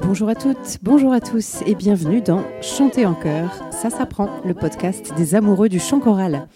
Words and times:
Bonjour 0.00 0.28
à 0.28 0.34
toutes, 0.34 0.78
bonjour 0.82 1.12
à 1.12 1.20
tous 1.20 1.62
et 1.66 1.74
bienvenue 1.74 2.20
dans 2.20 2.44
Chanter 2.60 3.06
en 3.06 3.14
chœur, 3.14 3.50
ça 3.72 3.90
s'apprend, 3.90 4.28
le 4.44 4.54
podcast 4.54 5.12
des 5.16 5.34
amoureux 5.34 5.68
du 5.68 5.80
chant 5.80 5.98
choral. 5.98 6.46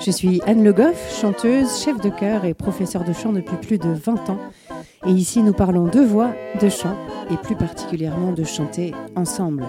Je 0.00 0.10
suis 0.10 0.40
Anne 0.46 0.64
Le 0.64 0.72
Goff, 0.72 1.16
chanteuse, 1.20 1.80
chef 1.80 2.00
de 2.00 2.10
chœur 2.10 2.44
et 2.44 2.54
professeure 2.54 3.04
de 3.04 3.12
chant 3.12 3.32
depuis 3.32 3.56
plus 3.56 3.78
de 3.78 3.90
20 3.90 4.30
ans. 4.30 4.38
Et 5.06 5.10
ici, 5.10 5.42
nous 5.42 5.52
parlons 5.52 5.86
de 5.86 6.00
voix, 6.00 6.32
de 6.60 6.68
chant 6.68 6.96
et 7.30 7.36
plus 7.36 7.54
particulièrement 7.54 8.32
de 8.32 8.42
chanter 8.44 8.92
ensemble. 9.14 9.64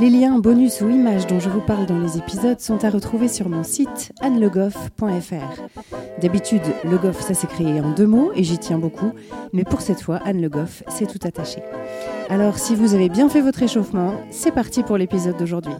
Les 0.00 0.10
liens, 0.10 0.40
bonus 0.40 0.80
ou 0.80 0.90
images 0.90 1.28
dont 1.28 1.38
je 1.38 1.48
vous 1.48 1.60
parle 1.60 1.86
dans 1.86 2.00
les 2.00 2.18
épisodes 2.18 2.58
sont 2.58 2.84
à 2.84 2.90
retrouver 2.90 3.28
sur 3.28 3.48
mon 3.48 3.62
site 3.62 4.12
annelegoff.fr. 4.20 5.62
D'habitude, 6.20 6.62
Le 6.82 6.98
Goff, 6.98 7.20
ça 7.20 7.34
s'écrit 7.34 7.80
en 7.80 7.92
deux 7.92 8.06
mots 8.06 8.32
et 8.34 8.42
j'y 8.42 8.58
tiens 8.58 8.78
beaucoup, 8.78 9.12
mais 9.52 9.62
pour 9.62 9.82
cette 9.82 10.00
fois, 10.00 10.16
Anne 10.24 10.40
Le 10.40 10.48
Goff, 10.48 10.82
c'est 10.88 11.06
tout 11.06 11.24
attaché. 11.24 11.62
Alors, 12.28 12.58
si 12.58 12.74
vous 12.74 12.94
avez 12.94 13.08
bien 13.08 13.28
fait 13.28 13.40
votre 13.40 13.62
échauffement, 13.62 14.14
c'est 14.30 14.52
parti 14.52 14.82
pour 14.82 14.98
l'épisode 14.98 15.36
d'aujourd'hui. 15.36 15.74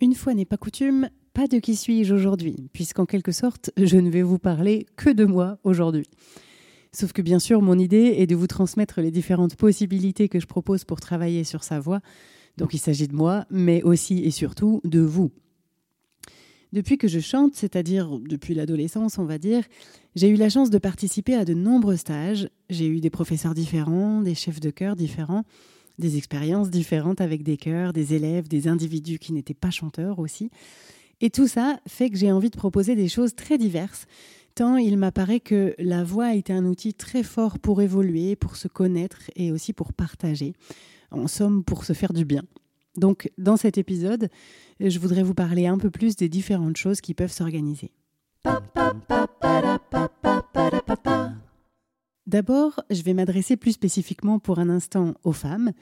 Une 0.00 0.14
fois 0.14 0.34
n'est 0.34 0.44
pas 0.44 0.56
coutume, 0.56 1.08
pas 1.36 1.48
de 1.48 1.58
qui 1.58 1.76
suis-je 1.76 2.14
aujourd'hui, 2.14 2.70
puisqu'en 2.72 3.04
quelque 3.04 3.30
sorte, 3.30 3.70
je 3.76 3.98
ne 3.98 4.08
vais 4.08 4.22
vous 4.22 4.38
parler 4.38 4.86
que 4.96 5.10
de 5.10 5.26
moi 5.26 5.58
aujourd'hui. 5.64 6.08
Sauf 6.92 7.12
que 7.12 7.20
bien 7.20 7.38
sûr, 7.38 7.60
mon 7.60 7.78
idée 7.78 8.14
est 8.16 8.26
de 8.26 8.34
vous 8.34 8.46
transmettre 8.46 9.02
les 9.02 9.10
différentes 9.10 9.54
possibilités 9.54 10.30
que 10.30 10.40
je 10.40 10.46
propose 10.46 10.84
pour 10.84 10.98
travailler 10.98 11.44
sur 11.44 11.62
sa 11.62 11.78
voix. 11.78 12.00
Donc 12.56 12.72
il 12.72 12.78
s'agit 12.78 13.06
de 13.06 13.14
moi, 13.14 13.44
mais 13.50 13.82
aussi 13.82 14.24
et 14.24 14.30
surtout 14.30 14.80
de 14.84 15.00
vous. 15.00 15.30
Depuis 16.72 16.96
que 16.96 17.06
je 17.06 17.20
chante, 17.20 17.54
c'est-à-dire 17.54 18.18
depuis 18.18 18.54
l'adolescence, 18.54 19.18
on 19.18 19.26
va 19.26 19.36
dire, 19.36 19.62
j'ai 20.14 20.28
eu 20.28 20.36
la 20.36 20.48
chance 20.48 20.70
de 20.70 20.78
participer 20.78 21.34
à 21.34 21.44
de 21.44 21.52
nombreux 21.52 21.96
stages. 21.96 22.48
J'ai 22.70 22.86
eu 22.86 23.00
des 23.00 23.10
professeurs 23.10 23.52
différents, 23.52 24.22
des 24.22 24.34
chefs 24.34 24.60
de 24.60 24.70
chœur 24.70 24.96
différents, 24.96 25.44
des 25.98 26.16
expériences 26.16 26.70
différentes 26.70 27.20
avec 27.20 27.42
des 27.42 27.58
chœurs, 27.58 27.92
des 27.92 28.14
élèves, 28.14 28.48
des 28.48 28.68
individus 28.68 29.18
qui 29.18 29.34
n'étaient 29.34 29.52
pas 29.52 29.70
chanteurs 29.70 30.18
aussi. 30.18 30.50
Et 31.20 31.30
tout 31.30 31.48
ça 31.48 31.80
fait 31.86 32.10
que 32.10 32.16
j'ai 32.16 32.30
envie 32.30 32.50
de 32.50 32.56
proposer 32.56 32.94
des 32.94 33.08
choses 33.08 33.34
très 33.34 33.56
diverses, 33.56 34.06
tant 34.54 34.76
il 34.76 34.98
m'apparaît 34.98 35.40
que 35.40 35.74
la 35.78 36.04
voix 36.04 36.26
a 36.26 36.34
été 36.34 36.52
un 36.52 36.66
outil 36.66 36.92
très 36.92 37.22
fort 37.22 37.58
pour 37.58 37.80
évoluer, 37.80 38.36
pour 38.36 38.56
se 38.56 38.68
connaître 38.68 39.30
et 39.34 39.50
aussi 39.50 39.72
pour 39.72 39.92
partager, 39.92 40.52
en 41.10 41.26
somme 41.26 41.64
pour 41.64 41.84
se 41.84 41.94
faire 41.94 42.12
du 42.12 42.24
bien. 42.24 42.42
Donc 42.96 43.30
dans 43.38 43.56
cet 43.56 43.78
épisode, 43.78 44.28
je 44.80 44.98
voudrais 44.98 45.22
vous 45.22 45.34
parler 45.34 45.66
un 45.66 45.78
peu 45.78 45.90
plus 45.90 46.16
des 46.16 46.28
différentes 46.28 46.76
choses 46.76 47.00
qui 47.00 47.14
peuvent 47.14 47.32
s'organiser. 47.32 47.92
D'abord, 52.26 52.80
je 52.90 53.02
vais 53.02 53.14
m'adresser 53.14 53.56
plus 53.56 53.72
spécifiquement 53.72 54.38
pour 54.38 54.58
un 54.58 54.68
instant 54.68 55.14
aux 55.22 55.32
femmes 55.32 55.72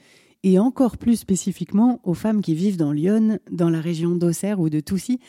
et 0.45 0.59
encore 0.59 0.97
plus 0.97 1.15
spécifiquement 1.15 1.99
aux 2.03 2.13
femmes 2.13 2.43
qui 2.43 2.53
vivent 2.53 2.77
dans 2.77 2.91
Lyon, 2.91 3.39
dans 3.51 3.71
la 3.71 3.81
région 3.81 4.11
d'Auxerre 4.11 4.59
ou 4.59 4.69
de 4.69 4.79
Toussy, 4.79 5.19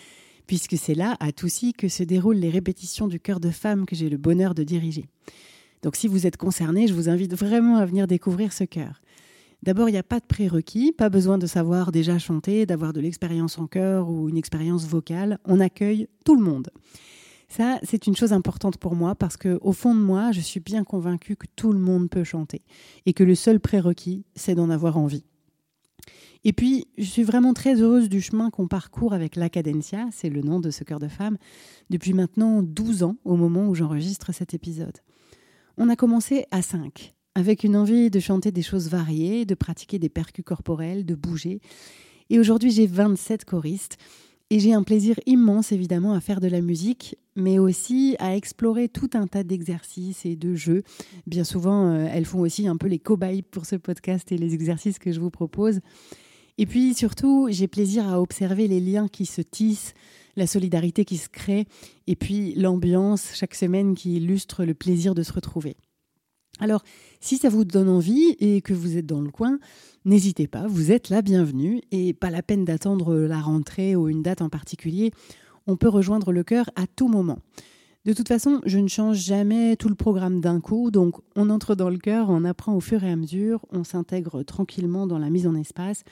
puisque 0.47 0.77
c'est 0.77 0.95
là, 0.95 1.17
à 1.21 1.33
Toussy, 1.33 1.73
que 1.73 1.89
se 1.89 2.03
déroulent 2.03 2.37
les 2.37 2.51
répétitions 2.51 3.09
du 3.09 3.19
chœur 3.19 3.41
de 3.41 3.49
femmes 3.49 3.87
que 3.87 3.97
j'ai 3.97 4.11
le 4.11 4.19
bonheur 4.19 4.55
de 4.55 4.63
diriger. 4.63 5.07
Donc 5.83 5.97
si 5.97 6.07
vous 6.07 6.27
êtes 6.27 6.37
concerné, 6.37 6.87
je 6.87 6.93
vous 6.93 7.09
invite 7.09 7.35
vraiment 7.35 7.77
à 7.77 7.87
venir 7.87 8.07
découvrir 8.07 8.53
ce 8.53 8.65
chœur. 8.65 9.01
D'abord, 9.63 9.89
il 9.89 9.93
n'y 9.93 9.99
a 9.99 10.03
pas 10.03 10.21
de 10.21 10.27
prérequis, 10.27 10.93
pas 10.93 11.09
besoin 11.09 11.39
de 11.39 11.47
savoir 11.47 11.93
déjà 11.93 12.19
chanter, 12.19 12.67
d'avoir 12.67 12.93
de 12.93 13.01
l'expérience 13.01 13.59
en 13.59 13.67
chœur 13.67 14.11
ou 14.11 14.29
une 14.29 14.37
expérience 14.37 14.87
vocale. 14.87 15.39
On 15.47 15.61
accueille 15.61 16.09
tout 16.27 16.37
le 16.37 16.45
monde. 16.45 16.69
Ça, 17.49 17.79
c'est 17.83 18.07
une 18.07 18.17
chose 18.17 18.33
importante 18.33 18.77
pour 18.77 18.95
moi 18.95 19.15
parce 19.15 19.37
que 19.37 19.59
au 19.63 19.73
fond 19.73 19.95
de 19.95 20.01
moi, 20.01 20.33
je 20.33 20.41
suis 20.41 20.61
bien 20.61 20.85
convaincue 20.85 21.37
que 21.37 21.47
tout 21.55 21.73
le 21.73 21.79
monde 21.79 22.11
peut 22.11 22.25
chanter 22.25 22.63
et 23.07 23.13
que 23.13 23.25
le 23.25 23.35
seul 23.35 23.61
prérequis, 23.61 24.25
c'est 24.35 24.55
d'en 24.55 24.71
avoir 24.71 24.97
envie. 24.97 25.25
Et 26.45 26.53
puis, 26.53 26.87
je 26.97 27.05
suis 27.05 27.25
vraiment 27.25 27.55
très 27.55 27.81
heureuse 27.81 28.09
du 28.09 28.21
chemin 28.21 28.51
qu'on 28.51 28.69
parcourt 28.69 29.13
avec 29.13 29.35
l'Acadencia, 29.35 30.07
c'est 30.13 30.29
le 30.29 30.43
nom 30.43 30.61
de 30.61 30.71
ce 30.71 30.85
cœur 30.85 31.01
de 31.01 31.09
femme, 31.09 31.39
depuis 31.91 32.13
maintenant 32.13 32.63
12 32.63 33.03
ans 33.03 33.17
au 33.25 33.37
moment 33.37 33.67
où 33.67 33.75
j'enregistre 33.75 34.33
cet 34.33 34.55
épisode. 34.55 34.99
On 35.77 35.89
a 35.89 35.97
commencé 35.97 36.47
à 36.53 36.63
5, 36.63 37.15
avec 37.35 37.65
une 37.65 37.77
envie 37.77 38.11
de 38.11 38.21
chanter 38.21 38.53
des 38.53 38.63
choses 38.63 38.89
variées, 38.89 39.45
de 39.45 39.55
pratiquer 39.55 39.99
des 39.99 40.09
percus 40.09 40.45
corporels, 40.45 41.05
de 41.05 41.15
bouger. 41.17 41.61
Et 42.31 42.39
aujourd'hui, 42.39 42.71
j'ai 42.71 42.87
27 42.87 43.45
choristes 43.45 43.99
et 44.51 44.61
j'ai 44.61 44.73
un 44.73 44.83
plaisir 44.83 45.19
immense 45.27 45.73
évidemment 45.73 46.13
à 46.13 46.21
faire 46.21 46.41
de 46.41 46.47
la 46.47 46.61
musique, 46.61 47.17
mais 47.35 47.59
aussi 47.59 48.17
à 48.19 48.37
explorer 48.37 48.89
tout 48.89 49.11
un 49.15 49.27
tas 49.27 49.43
d'exercices 49.43 50.25
et 50.25 50.37
de 50.37 50.55
jeux. 50.55 50.83
Bien 51.27 51.45
souvent, 51.45 51.91
euh, 51.91 52.09
elles 52.13 52.25
font 52.25 52.41
aussi 52.41 52.69
un 52.69 52.77
peu 52.77 52.87
les 52.87 52.99
cobayes 53.01 53.43
pour 53.43 53.67
ce 53.67 53.77
podcast 53.77 54.31
et 54.31 54.39
les 54.39 54.55
exercices 54.55 54.99
que 54.99 55.11
je 55.11 55.21
vous 55.21 55.31
propose. 55.31 55.81
Et 56.59 56.67
puis 56.67 56.95
surtout, 56.95 57.49
j'ai 57.51 57.67
plaisir 57.67 58.09
à 58.09 58.21
observer 58.21 58.69
les 58.69 58.81
liens 58.81 59.09
qui 59.09 59.27
se 59.27 59.43
tissent, 59.43 59.95
la 60.37 60.47
solidarité 60.47 61.05
qui 61.05 61.17
se 61.17 61.29
crée, 61.29 61.67
et 62.07 62.17
puis 62.17 62.55
l'ambiance 62.55 63.33
chaque 63.35 63.55
semaine 63.55 63.95
qui 63.95 64.17
illustre 64.17 64.65
le 64.65 64.75
plaisir 64.75 65.15
de 65.15 65.23
se 65.23 65.33
retrouver. 65.33 65.77
Alors, 66.61 66.83
si 67.21 67.37
ça 67.37 67.49
vous 67.49 67.65
donne 67.65 67.89
envie 67.89 68.37
et 68.41 68.63
que 68.63 68.73
vous 68.73 68.97
êtes 68.97 69.07
dans 69.07 69.21
le 69.21 69.31
coin, 69.31 69.59
n'hésitez 70.05 70.47
pas, 70.47 70.67
vous 70.67 70.91
êtes 70.91 71.11
la 71.11 71.23
bienvenue 71.23 71.83
et 71.91 72.15
pas 72.15 72.31
la 72.31 72.43
peine 72.43 72.65
d'attendre 72.65 73.15
la 73.17 73.41
rentrée 73.41 73.95
ou 73.95 74.09
une 74.09 74.23
date 74.23 74.41
en 74.41 74.49
particulier. 74.49 75.11
On 75.67 75.77
peut 75.77 75.89
rejoindre 75.89 76.33
le 76.33 76.45
cœur 76.45 76.71
à 76.77 76.87
tout 76.87 77.09
moment. 77.09 77.39
De 78.07 78.13
toute 78.13 78.29
façon, 78.29 78.61
je 78.65 78.79
ne 78.79 78.87
change 78.87 79.19
jamais 79.19 79.75
tout 79.75 79.89
le 79.89 79.97
programme 79.97 80.41
d'un 80.41 80.61
coup, 80.61 80.93
donc 80.93 81.17
on 81.35 81.51
entre 81.51 81.75
dans 81.75 81.91
le 81.91 81.99
cœur, 81.99 82.31
on 82.31 82.45
apprend 82.45 82.75
au 82.75 82.81
fur 82.81 83.03
et 83.03 83.11
à 83.11 83.17
mesure, 83.17 83.67
on 83.73 83.83
s'intègre 83.83 84.45
tranquillement 84.45 85.09
dans 85.09 85.19
la 85.19 85.29
mise 85.29 85.49
en 85.49 85.57
espace. 85.57 86.05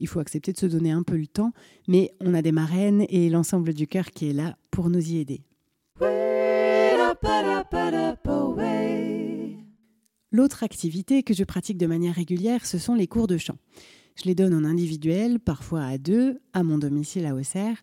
Il 0.00 0.08
faut 0.08 0.20
accepter 0.20 0.52
de 0.52 0.58
se 0.58 0.64
donner 0.64 0.90
un 0.90 1.02
peu 1.02 1.16
le 1.16 1.26
temps, 1.26 1.52
mais 1.86 2.12
on 2.20 2.32
a 2.32 2.40
des 2.40 2.52
marraines 2.52 3.04
et 3.10 3.28
l'ensemble 3.28 3.74
du 3.74 3.86
cœur 3.86 4.06
qui 4.06 4.30
est 4.30 4.32
là 4.32 4.56
pour 4.70 4.88
nous 4.88 5.06
y 5.12 5.18
aider. 5.18 5.42
L'autre 10.30 10.62
activité 10.62 11.22
que 11.22 11.32
je 11.32 11.44
pratique 11.44 11.78
de 11.78 11.86
manière 11.86 12.14
régulière, 12.14 12.66
ce 12.66 12.76
sont 12.78 12.94
les 12.94 13.06
cours 13.06 13.26
de 13.26 13.38
chant. 13.38 13.56
Je 14.14 14.24
les 14.24 14.34
donne 14.34 14.52
en 14.52 14.64
individuel, 14.64 15.40
parfois 15.40 15.84
à 15.84 15.96
deux, 15.96 16.40
à 16.52 16.62
mon 16.62 16.76
domicile 16.76 17.24
à 17.24 17.34
Auxerre. 17.34 17.82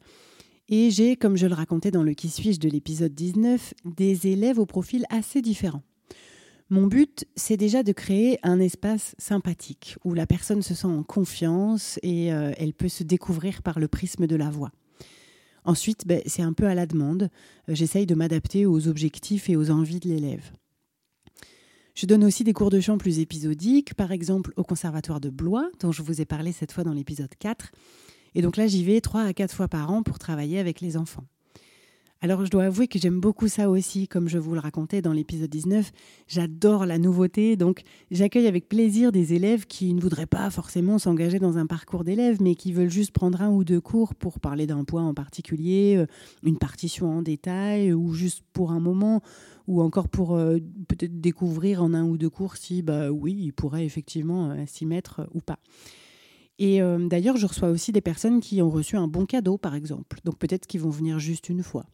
Et 0.69 0.91
j'ai, 0.91 1.15
comme 1.15 1.37
je 1.37 1.47
le 1.47 1.55
racontais 1.55 1.91
dans 1.91 2.03
le 2.03 2.13
Qui 2.13 2.29
suis-je 2.29 2.59
de 2.59 2.69
l'épisode 2.69 3.13
19, 3.13 3.73
des 3.85 4.27
élèves 4.27 4.59
au 4.59 4.65
profil 4.65 5.05
assez 5.09 5.41
différents. 5.41 5.83
Mon 6.69 6.87
but, 6.87 7.25
c'est 7.35 7.57
déjà 7.57 7.83
de 7.83 7.91
créer 7.91 8.39
un 8.43 8.59
espace 8.59 9.15
sympathique 9.17 9.97
où 10.03 10.13
la 10.13 10.27
personne 10.27 10.61
se 10.61 10.73
sent 10.73 10.87
en 10.87 11.03
confiance 11.03 11.99
et 12.03 12.33
euh, 12.33 12.51
elle 12.57 12.73
peut 12.73 12.89
se 12.89 13.03
découvrir 13.03 13.61
par 13.61 13.79
le 13.79 13.87
prisme 13.87 14.27
de 14.27 14.35
la 14.35 14.49
voix. 14.49 14.71
Ensuite, 15.63 16.05
ben, 16.05 16.21
c'est 16.25 16.41
un 16.41 16.53
peu 16.53 16.65
à 16.65 16.75
la 16.75 16.85
demande. 16.85 17.29
J'essaye 17.67 18.05
de 18.05 18.15
m'adapter 18.15 18.65
aux 18.65 18.87
objectifs 18.87 19.49
et 19.49 19.55
aux 19.55 19.71
envies 19.71 19.99
de 19.99 20.09
l'élève. 20.09 20.51
Je 21.95 22.05
donne 22.05 22.25
aussi 22.25 22.43
des 22.43 22.51
cours 22.51 22.69
de 22.69 22.81
chant 22.81 22.97
plus 22.97 23.19
épisodiques, 23.19 23.93
par 23.93 24.11
exemple 24.11 24.51
au 24.57 24.63
Conservatoire 24.63 25.21
de 25.21 25.29
Blois, 25.29 25.69
dont 25.79 25.93
je 25.93 26.01
vous 26.01 26.19
ai 26.19 26.25
parlé 26.25 26.51
cette 26.51 26.73
fois 26.73 26.83
dans 26.83 26.91
l'épisode 26.91 27.33
4. 27.39 27.71
Et 28.35 28.41
donc 28.41 28.57
là, 28.57 28.67
j'y 28.67 28.83
vais 28.83 28.99
trois 28.99 29.21
à 29.21 29.33
quatre 29.33 29.55
fois 29.55 29.69
par 29.69 29.89
an 29.89 30.03
pour 30.03 30.19
travailler 30.19 30.59
avec 30.59 30.81
les 30.81 30.97
enfants. 30.97 31.23
Alors 32.25 32.43
je 32.43 32.49
dois 32.49 32.63
avouer 32.63 32.87
que 32.87 32.97
j'aime 32.97 33.19
beaucoup 33.19 33.47
ça 33.47 33.69
aussi, 33.69 34.07
comme 34.07 34.27
je 34.27 34.39
vous 34.39 34.55
le 34.55 34.59
racontais 34.59 35.03
dans 35.03 35.13
l'épisode 35.13 35.47
19. 35.47 35.91
J'adore 36.27 36.87
la 36.87 36.97
nouveauté, 36.97 37.55
donc 37.55 37.83
j'accueille 38.09 38.47
avec 38.47 38.67
plaisir 38.67 39.11
des 39.11 39.35
élèves 39.35 39.67
qui 39.67 39.93
ne 39.93 40.01
voudraient 40.01 40.25
pas 40.25 40.49
forcément 40.49 40.97
s'engager 40.97 41.37
dans 41.37 41.59
un 41.59 41.67
parcours 41.67 42.03
d'élèves, 42.03 42.41
mais 42.41 42.55
qui 42.55 42.73
veulent 42.73 42.89
juste 42.89 43.11
prendre 43.11 43.43
un 43.43 43.51
ou 43.51 43.63
deux 43.63 43.79
cours 43.79 44.15
pour 44.15 44.39
parler 44.39 44.65
d'un 44.65 44.85
point 44.85 45.07
en 45.07 45.13
particulier, 45.13 45.97
euh, 45.97 46.07
une 46.41 46.57
partition 46.57 47.15
en 47.15 47.21
détail, 47.21 47.93
ou 47.93 48.11
juste 48.13 48.41
pour 48.53 48.71
un 48.71 48.79
moment 48.79 49.21
ou 49.67 49.83
encore 49.83 50.09
pour 50.09 50.35
euh, 50.35 50.57
peut-être 50.87 51.21
découvrir 51.21 51.83
en 51.83 51.93
un 51.93 52.05
ou 52.05 52.17
deux 52.17 52.31
cours 52.31 52.57
si, 52.57 52.81
bah 52.81 53.11
oui, 53.11 53.37
ils 53.39 53.53
pourraient 53.53 53.85
effectivement 53.85 54.49
euh, 54.49 54.63
s'y 54.65 54.87
mettre 54.87 55.29
ou 55.35 55.41
pas. 55.41 55.59
Et 56.57 56.79
d'ailleurs, 57.09 57.37
je 57.37 57.45
reçois 57.45 57.69
aussi 57.69 57.91
des 57.91 58.01
personnes 58.01 58.39
qui 58.39 58.61
ont 58.61 58.69
reçu 58.69 58.95
un 58.95 59.07
bon 59.07 59.25
cadeau, 59.25 59.57
par 59.57 59.75
exemple. 59.75 60.19
Donc 60.23 60.37
peut-être 60.37 60.67
qu'ils 60.67 60.81
vont 60.81 60.89
venir 60.89 61.19
juste 61.19 61.49
une 61.49 61.63
fois. 61.63 61.85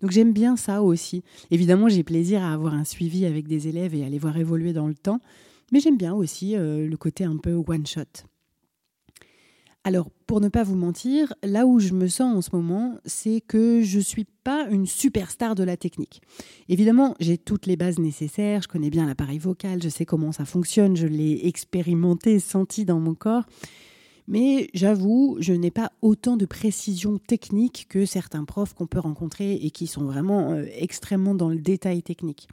Donc 0.00 0.12
j'aime 0.12 0.32
bien 0.32 0.56
ça 0.56 0.82
aussi. 0.82 1.24
Évidemment, 1.50 1.88
j'ai 1.88 2.04
plaisir 2.04 2.42
à 2.42 2.52
avoir 2.52 2.74
un 2.74 2.84
suivi 2.84 3.26
avec 3.26 3.48
des 3.48 3.66
élèves 3.66 3.96
et 3.96 4.04
à 4.04 4.08
les 4.08 4.18
voir 4.18 4.36
évoluer 4.36 4.72
dans 4.72 4.86
le 4.86 4.94
temps. 4.94 5.20
Mais 5.72 5.80
j'aime 5.80 5.96
bien 5.96 6.14
aussi 6.14 6.54
le 6.56 6.94
côté 6.96 7.24
un 7.24 7.36
peu 7.36 7.54
one-shot. 7.54 8.27
Alors, 9.88 10.10
pour 10.26 10.42
ne 10.42 10.50
pas 10.50 10.64
vous 10.64 10.76
mentir, 10.76 11.32
là 11.42 11.64
où 11.64 11.78
je 11.78 11.94
me 11.94 12.08
sens 12.08 12.36
en 12.36 12.42
ce 12.42 12.54
moment, 12.54 12.98
c'est 13.06 13.40
que 13.40 13.80
je 13.80 13.96
ne 13.96 14.02
suis 14.02 14.26
pas 14.44 14.66
une 14.68 14.84
superstar 14.84 15.54
de 15.54 15.64
la 15.64 15.78
technique. 15.78 16.20
Évidemment, 16.68 17.14
j'ai 17.20 17.38
toutes 17.38 17.64
les 17.64 17.78
bases 17.78 17.98
nécessaires, 17.98 18.60
je 18.60 18.68
connais 18.68 18.90
bien 18.90 19.06
l'appareil 19.06 19.38
vocal, 19.38 19.82
je 19.82 19.88
sais 19.88 20.04
comment 20.04 20.30
ça 20.30 20.44
fonctionne, 20.44 20.94
je 20.94 21.06
l'ai 21.06 21.46
expérimenté, 21.46 22.38
senti 22.38 22.84
dans 22.84 23.00
mon 23.00 23.14
corps. 23.14 23.44
Mais 24.26 24.68
j'avoue, 24.74 25.38
je 25.40 25.54
n'ai 25.54 25.70
pas 25.70 25.90
autant 26.02 26.36
de 26.36 26.44
précision 26.44 27.16
technique 27.16 27.86
que 27.88 28.04
certains 28.04 28.44
profs 28.44 28.74
qu'on 28.74 28.86
peut 28.86 29.00
rencontrer 29.00 29.54
et 29.54 29.70
qui 29.70 29.86
sont 29.86 30.04
vraiment 30.04 30.50
euh, 30.50 30.66
extrêmement 30.76 31.34
dans 31.34 31.48
le 31.48 31.60
détail 31.60 32.02
technique. 32.02 32.46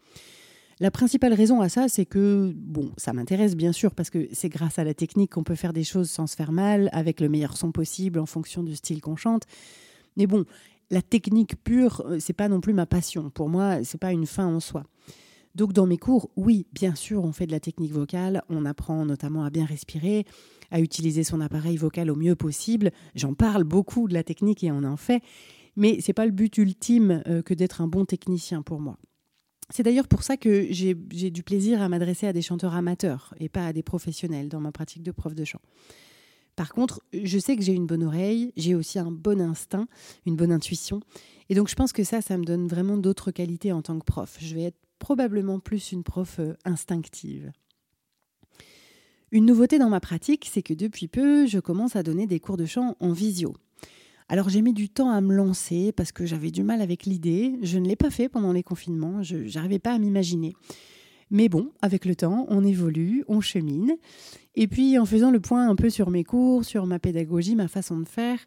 La 0.81 0.92
principale 0.92 1.33
raison 1.33 1.62
à 1.62 1.69
ça, 1.69 1.88
c'est 1.88 2.06
que, 2.06 2.54
bon, 2.54 2.92
ça 2.98 3.13
m'intéresse 3.13 3.56
bien 3.56 3.72
sûr 3.72 3.95
parce 3.95 4.10
que 4.10 4.27
c'est 4.33 4.50
grâce 4.50 4.77
à 4.77 4.83
la 4.83 4.94
technique 4.94 5.31
qu'on 5.31 5.44
peut 5.44 5.56
faire 5.56 5.72
des 5.72 5.86
choses 5.86 6.10
sans 6.10 6.27
se 6.27 6.36
faire 6.36 6.51
mal, 6.51 6.89
avec 6.92 7.22
le 7.22 7.30
meilleur 7.30 7.56
son 7.56 7.72
possible 7.72 8.19
en 8.19 8.25
fonction 8.25 8.62
du 8.62 8.75
style 8.75 9.00
qu'on 9.00 9.16
chante. 9.16 9.44
Mais 10.18 10.27
bon, 10.27 10.44
la 10.92 11.01
technique 11.01 11.56
pure, 11.63 12.04
euh, 12.06 12.19
c'est 12.19 12.33
pas 12.33 12.50
non 12.50 12.60
plus 12.60 12.74
ma 12.74 12.86
passion. 12.86 13.30
Pour 13.30 13.48
moi, 13.48 13.83
c'est 13.86 13.98
pas 13.98 14.12
une 14.12 14.25
fin 14.25 14.48
en 14.48 14.60
soi. 14.60 14.83
Donc 15.56 15.72
dans 15.72 15.88
mes 15.88 15.98
cours, 15.98 16.30
oui, 16.36 16.68
bien 16.74 16.95
sûr, 16.95 17.24
on 17.24 17.31
fait 17.31 17.48
de 17.48 17.54
la 17.54 17.62
technique 17.62 17.94
vocale, 17.94 18.44
on 18.50 18.66
apprend 18.66 19.06
notamment 19.06 19.45
à 19.45 19.50
bien 19.50 19.63
respirer, 19.63 20.25
à 20.69 20.81
utiliser 20.81 21.24
son 21.24 21.39
appareil 21.39 21.77
vocal 21.77 22.12
au 22.12 22.16
mieux 22.16 22.36
possible. 22.36 22.92
J'en 23.16 23.33
parle 23.33 23.63
beaucoup 23.63 24.10
de 24.10 24.13
la 24.13 24.24
technique 24.24 24.66
et 24.66 24.72
on 24.74 24.83
en 24.83 24.98
fait, 24.98 25.22
mais 25.77 26.00
c'est 26.01 26.12
pas 26.12 26.25
le 26.25 26.33
but 26.33 26.57
ultime 26.57 27.24
euh, 27.27 27.42
que 27.42 27.54
d'être 27.54 27.80
un 27.80 27.88
bon 27.88 28.04
technicien 28.04 28.62
pour 28.62 28.81
moi. 28.81 28.98
C'est 29.72 29.84
d'ailleurs 29.84 30.08
pour 30.08 30.24
ça 30.24 30.38
que 30.38 30.68
j'ai 30.70 30.94
du 30.94 31.44
plaisir 31.44 31.82
à 31.82 31.90
m'adresser 31.90 32.28
à 32.28 32.34
des 32.34 32.42
chanteurs 32.42 32.76
amateurs 32.76 33.34
et 33.40 33.50
pas 33.50 33.66
à 33.66 33.74
des 33.74 33.84
professionnels 33.84 34.48
dans 34.48 34.60
ma 34.60 34.72
pratique 34.72 35.04
de 35.04 35.12
prof 35.12 35.34
de 35.34 35.44
chant. 35.44 35.62
Par 36.56 36.72
contre, 36.74 37.02
je 37.12 37.38
sais 37.38 37.56
que 37.58 37.64
j'ai 37.64 37.74
une 37.74 37.88
bonne 37.88 38.04
oreille, 38.04 38.54
j'ai 38.56 38.76
aussi 38.76 38.98
un 39.00 39.12
bon 39.12 39.42
instinct, 39.42 39.88
une 40.26 40.36
bonne 40.36 40.52
intuition. 40.52 41.02
Et 41.50 41.56
donc 41.56 41.68
je 41.68 41.76
pense 41.76 41.92
que 41.92 42.04
ça, 42.04 42.22
ça 42.22 42.38
me 42.38 42.46
donne 42.46 42.68
vraiment 42.68 42.98
d'autres 42.98 43.32
qualités 43.32 43.72
en 43.72 43.82
tant 43.82 44.00
que 44.00 44.06
prof. 44.06 44.38
Je 44.40 44.56
vais 44.56 44.64
être 44.64 44.80
probablement 45.00 45.60
plus 45.60 45.92
une 45.92 46.04
prof 46.04 46.40
euh, 46.40 46.54
instinctive. 46.64 47.52
Une 49.32 49.46
nouveauté 49.46 49.80
dans 49.80 49.90
ma 49.90 50.00
pratique, 50.00 50.50
c'est 50.50 50.62
que 50.62 50.74
depuis 50.74 51.08
peu, 51.08 51.46
je 51.46 51.60
commence 51.60 51.96
à 51.96 52.04
donner 52.04 52.28
des 52.28 52.40
cours 52.40 52.58
de 52.58 52.66
chant 52.66 52.96
en 53.00 53.12
visio. 53.12 53.54
Alors 54.27 54.50
j'ai 54.50 54.62
mis 54.62 54.74
du 54.74 54.89
temps 54.89 55.12
à 55.12 55.22
me 55.22 55.33
lancer 55.33 55.92
parce 55.92 56.12
que 56.12 56.25
j'avais 56.25 56.50
du 56.50 56.63
mal 56.63 56.81
avec 56.81 57.06
l'idée. 57.06 57.54
Je 57.62 57.77
ne 57.77 57.88
l'ai 57.88 57.95
pas 57.95 58.10
fait 58.10 58.27
pendant 58.27 58.54
les 58.54 58.63
confinements, 58.63 59.22
je 59.22 59.54
n'arrivais 59.54 59.80
pas 59.80 59.94
à 59.94 60.00
m'imaginer. 60.00 60.54
Mais 61.31 61.50
bon, 61.50 61.72
avec 61.81 62.06
le 62.06 62.16
temps, 62.16 62.45
on 62.50 62.63
évolue, 62.63 63.24
on 63.27 63.42
chemine. 63.42 63.95
Et 64.56 64.68
puis 64.68 64.98
en 64.98 65.06
faisant 65.06 65.31
le 65.31 65.39
point 65.39 65.68
un 65.68 65.75
peu 65.75 65.89
sur 65.89 66.10
mes 66.10 66.24
cours, 66.24 66.66
sur 66.66 66.86
ma 66.86 67.00
pédagogie, 67.00 67.56
ma 67.56 67.68
façon 67.68 68.00
de 68.00 68.07
faire, 68.07 68.39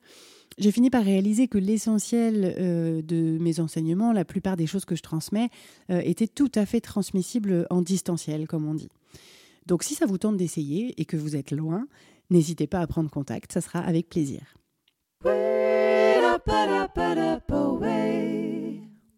j'ai 0.59 0.73
fini 0.73 0.91
par 0.91 1.05
réaliser 1.05 1.47
que 1.49 1.59
l'essentiel 1.59 2.55
euh, 2.59 3.03
de 3.03 3.39
mes 3.39 3.61
enseignements, 3.61 4.13
la 4.13 4.25
plupart 4.25 4.57
des 4.57 4.67
choses 4.67 4.85
que 4.85 4.97
je 4.97 5.03
transmets, 5.03 5.51
euh, 5.91 6.01
étaient 6.05 6.27
tout 6.27 6.51
à 6.55 6.67
fait 6.67 6.81
transmissibles 6.81 7.67
en 7.71 7.83
distanciel, 7.83 8.49
comme 8.49 8.67
on 8.67 8.75
dit. 8.75 8.89
Donc 9.67 9.83
si 9.85 9.95
ça 9.95 10.07
vous 10.07 10.19
tente 10.19 10.37
d'essayer 10.37 10.95
et 11.01 11.05
que 11.05 11.17
vous 11.17 11.37
êtes 11.37 11.53
loin, 11.53 11.87
n'hésitez 12.31 12.67
pas 12.67 12.81
à 12.81 12.87
prendre 12.87 13.11
contact, 13.11 13.53
ça 13.53 13.61
sera 13.61 13.81
avec 13.81 14.09
plaisir. 14.09 14.41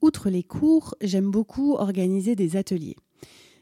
Outre 0.03 0.31
les 0.31 0.43
cours, 0.43 0.95
j'aime 1.01 1.31
beaucoup 1.31 1.75
organiser 1.75 2.35
des 2.37 2.57
ateliers. 2.57 2.97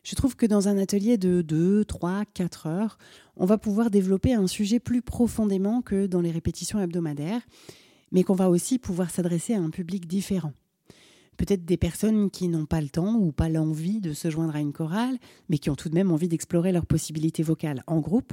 Je 0.05 0.15
trouve 0.15 0.37
que 0.37 0.47
dans 0.47 0.69
un 0.69 0.79
atelier 0.79 1.19
de 1.19 1.43
2, 1.43 1.85
3, 1.85 2.25
4 2.33 2.67
heures, 2.67 2.99
on 3.37 3.45
va 3.45 3.59
pouvoir 3.59 3.91
développer 3.91 4.35
un 4.35 4.47
sujet 4.47 4.79
plus 4.79 5.03
profondément 5.03 5.83
que 5.83 6.07
dans 6.07 6.21
les 6.21 6.31
répétitions 6.31 6.81
hebdomadaires, 6.81 7.43
mais 8.13 8.23
qu'on 8.23 8.35
va 8.35 8.49
aussi 8.49 8.79
pouvoir 8.79 9.11
s'adresser 9.11 9.55
à 9.55 9.61
un 9.61 9.71
public 9.71 10.07
différent. 10.07 10.53
Peut-être 11.37 11.65
des 11.65 11.77
personnes 11.77 12.31
qui 12.31 12.49
n'ont 12.49 12.67
pas 12.67 12.81
le 12.81 12.89
temps 12.89 13.15
ou 13.15 13.33
pas 13.33 13.49
l'envie 13.49 14.01
de 14.01 14.13
se 14.13 14.31
joindre 14.31 14.57
à 14.57 14.61
une 14.61 14.73
chorale, 14.73 15.19
mais 15.49 15.59
qui 15.59 15.71
ont 15.71 15.77
tout 15.77 15.89
de 15.89 15.95
même 15.95 16.11
envie 16.11 16.29
d'explorer 16.29 16.73
leurs 16.73 16.87
possibilités 16.87 17.43
vocales 17.43 17.85
en 17.87 18.01
groupe, 18.01 18.33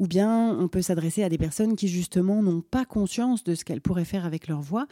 ou 0.00 0.06
bien 0.06 0.58
on 0.58 0.66
peut 0.66 0.80
s'adresser 0.80 1.22
à 1.22 1.28
des 1.28 1.36
personnes 1.36 1.76
qui 1.76 1.86
justement 1.86 2.42
n'ont 2.42 2.62
pas 2.62 2.86
conscience 2.86 3.44
de 3.44 3.54
ce 3.54 3.66
qu'elles 3.66 3.82
pourraient 3.82 4.06
faire 4.06 4.24
avec 4.24 4.48
leur 4.48 4.62
voix, 4.62 4.86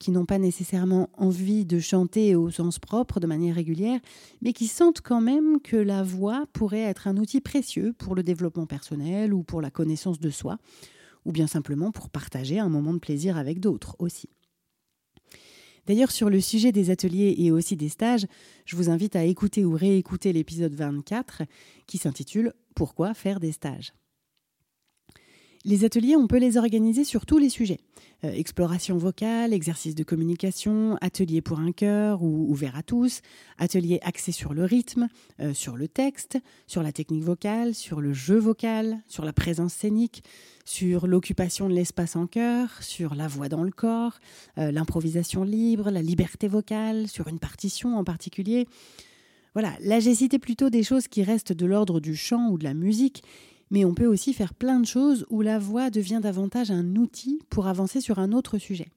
qui 0.00 0.10
n'ont 0.10 0.26
pas 0.26 0.38
nécessairement 0.38 1.10
envie 1.16 1.64
de 1.64 1.78
chanter 1.78 2.34
au 2.34 2.50
sens 2.50 2.80
propre 2.80 3.20
de 3.20 3.28
manière 3.28 3.54
régulière, 3.54 4.00
mais 4.42 4.52
qui 4.52 4.66
sentent 4.66 5.00
quand 5.00 5.20
même 5.20 5.60
que 5.60 5.76
la 5.76 6.02
voix 6.02 6.44
pourrait 6.52 6.80
être 6.80 7.06
un 7.06 7.16
outil 7.18 7.40
précieux 7.40 7.92
pour 7.96 8.16
le 8.16 8.24
développement 8.24 8.66
personnel 8.66 9.32
ou 9.32 9.44
pour 9.44 9.62
la 9.62 9.70
connaissance 9.70 10.18
de 10.18 10.30
soi, 10.30 10.58
ou 11.24 11.30
bien 11.30 11.46
simplement 11.46 11.92
pour 11.92 12.10
partager 12.10 12.58
un 12.58 12.68
moment 12.68 12.94
de 12.94 12.98
plaisir 12.98 13.36
avec 13.36 13.60
d'autres 13.60 13.94
aussi. 14.00 14.28
D'ailleurs, 15.86 16.10
sur 16.10 16.30
le 16.30 16.40
sujet 16.40 16.72
des 16.72 16.90
ateliers 16.90 17.36
et 17.38 17.52
aussi 17.52 17.76
des 17.76 17.88
stages, 17.88 18.26
je 18.66 18.74
vous 18.74 18.90
invite 18.90 19.14
à 19.14 19.22
écouter 19.22 19.64
ou 19.64 19.72
réécouter 19.72 20.32
l'épisode 20.32 20.74
24 20.74 21.44
qui 21.86 21.96
s'intitule 21.96 22.52
Pourquoi 22.74 23.14
faire 23.14 23.38
des 23.38 23.52
stages? 23.52 23.92
Les 25.68 25.84
ateliers, 25.84 26.16
on 26.16 26.26
peut 26.26 26.38
les 26.38 26.56
organiser 26.56 27.04
sur 27.04 27.26
tous 27.26 27.36
les 27.36 27.50
sujets. 27.50 27.78
Euh, 28.24 28.32
exploration 28.32 28.96
vocale, 28.96 29.52
exercice 29.52 29.94
de 29.94 30.02
communication, 30.02 30.96
atelier 31.02 31.42
pour 31.42 31.60
un 31.60 31.72
chœur 31.72 32.22
ou 32.22 32.50
ouvert 32.50 32.74
à 32.74 32.82
tous, 32.82 33.20
atelier 33.58 34.00
axé 34.02 34.32
sur 34.32 34.54
le 34.54 34.64
rythme, 34.64 35.08
euh, 35.40 35.52
sur 35.52 35.76
le 35.76 35.86
texte, 35.86 36.38
sur 36.66 36.82
la 36.82 36.90
technique 36.90 37.22
vocale, 37.22 37.74
sur 37.74 38.00
le 38.00 38.14
jeu 38.14 38.38
vocal, 38.38 39.02
sur 39.08 39.26
la 39.26 39.34
présence 39.34 39.74
scénique, 39.74 40.24
sur 40.64 41.06
l'occupation 41.06 41.68
de 41.68 41.74
l'espace 41.74 42.16
en 42.16 42.26
chœur, 42.26 42.82
sur 42.82 43.14
la 43.14 43.28
voix 43.28 43.50
dans 43.50 43.62
le 43.62 43.70
corps, 43.70 44.20
euh, 44.56 44.72
l'improvisation 44.72 45.44
libre, 45.44 45.90
la 45.90 46.00
liberté 46.00 46.48
vocale, 46.48 47.08
sur 47.08 47.28
une 47.28 47.38
partition 47.38 47.98
en 47.98 48.04
particulier. 48.04 48.66
Voilà, 49.52 49.74
là 49.80 50.00
j'ai 50.00 50.14
cité 50.14 50.38
plutôt 50.38 50.70
des 50.70 50.82
choses 50.82 51.08
qui 51.08 51.22
restent 51.22 51.52
de 51.52 51.66
l'ordre 51.66 52.00
du 52.00 52.16
chant 52.16 52.48
ou 52.48 52.56
de 52.56 52.64
la 52.64 52.74
musique 52.74 53.22
mais 53.70 53.84
on 53.84 53.94
peut 53.94 54.06
aussi 54.06 54.32
faire 54.32 54.54
plein 54.54 54.80
de 54.80 54.86
choses 54.86 55.26
où 55.30 55.42
la 55.42 55.58
voix 55.58 55.90
devient 55.90 56.20
davantage 56.22 56.70
un 56.70 56.96
outil 56.96 57.40
pour 57.50 57.66
avancer 57.66 58.00
sur 58.00 58.18
un 58.18 58.32
autre 58.32 58.58
sujet. 58.58 58.88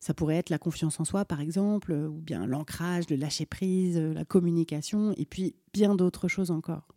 Ça 0.00 0.14
pourrait 0.14 0.36
être 0.36 0.50
la 0.50 0.58
confiance 0.58 0.98
en 0.98 1.04
soi, 1.04 1.24
par 1.24 1.40
exemple, 1.40 1.92
ou 1.92 2.20
bien 2.20 2.44
l'ancrage, 2.46 3.08
le 3.08 3.16
lâcher 3.16 3.46
prise, 3.46 3.96
la 3.96 4.24
communication, 4.24 5.14
et 5.16 5.26
puis 5.26 5.54
bien 5.72 5.94
d'autres 5.94 6.26
choses 6.26 6.50
encore. 6.50 6.88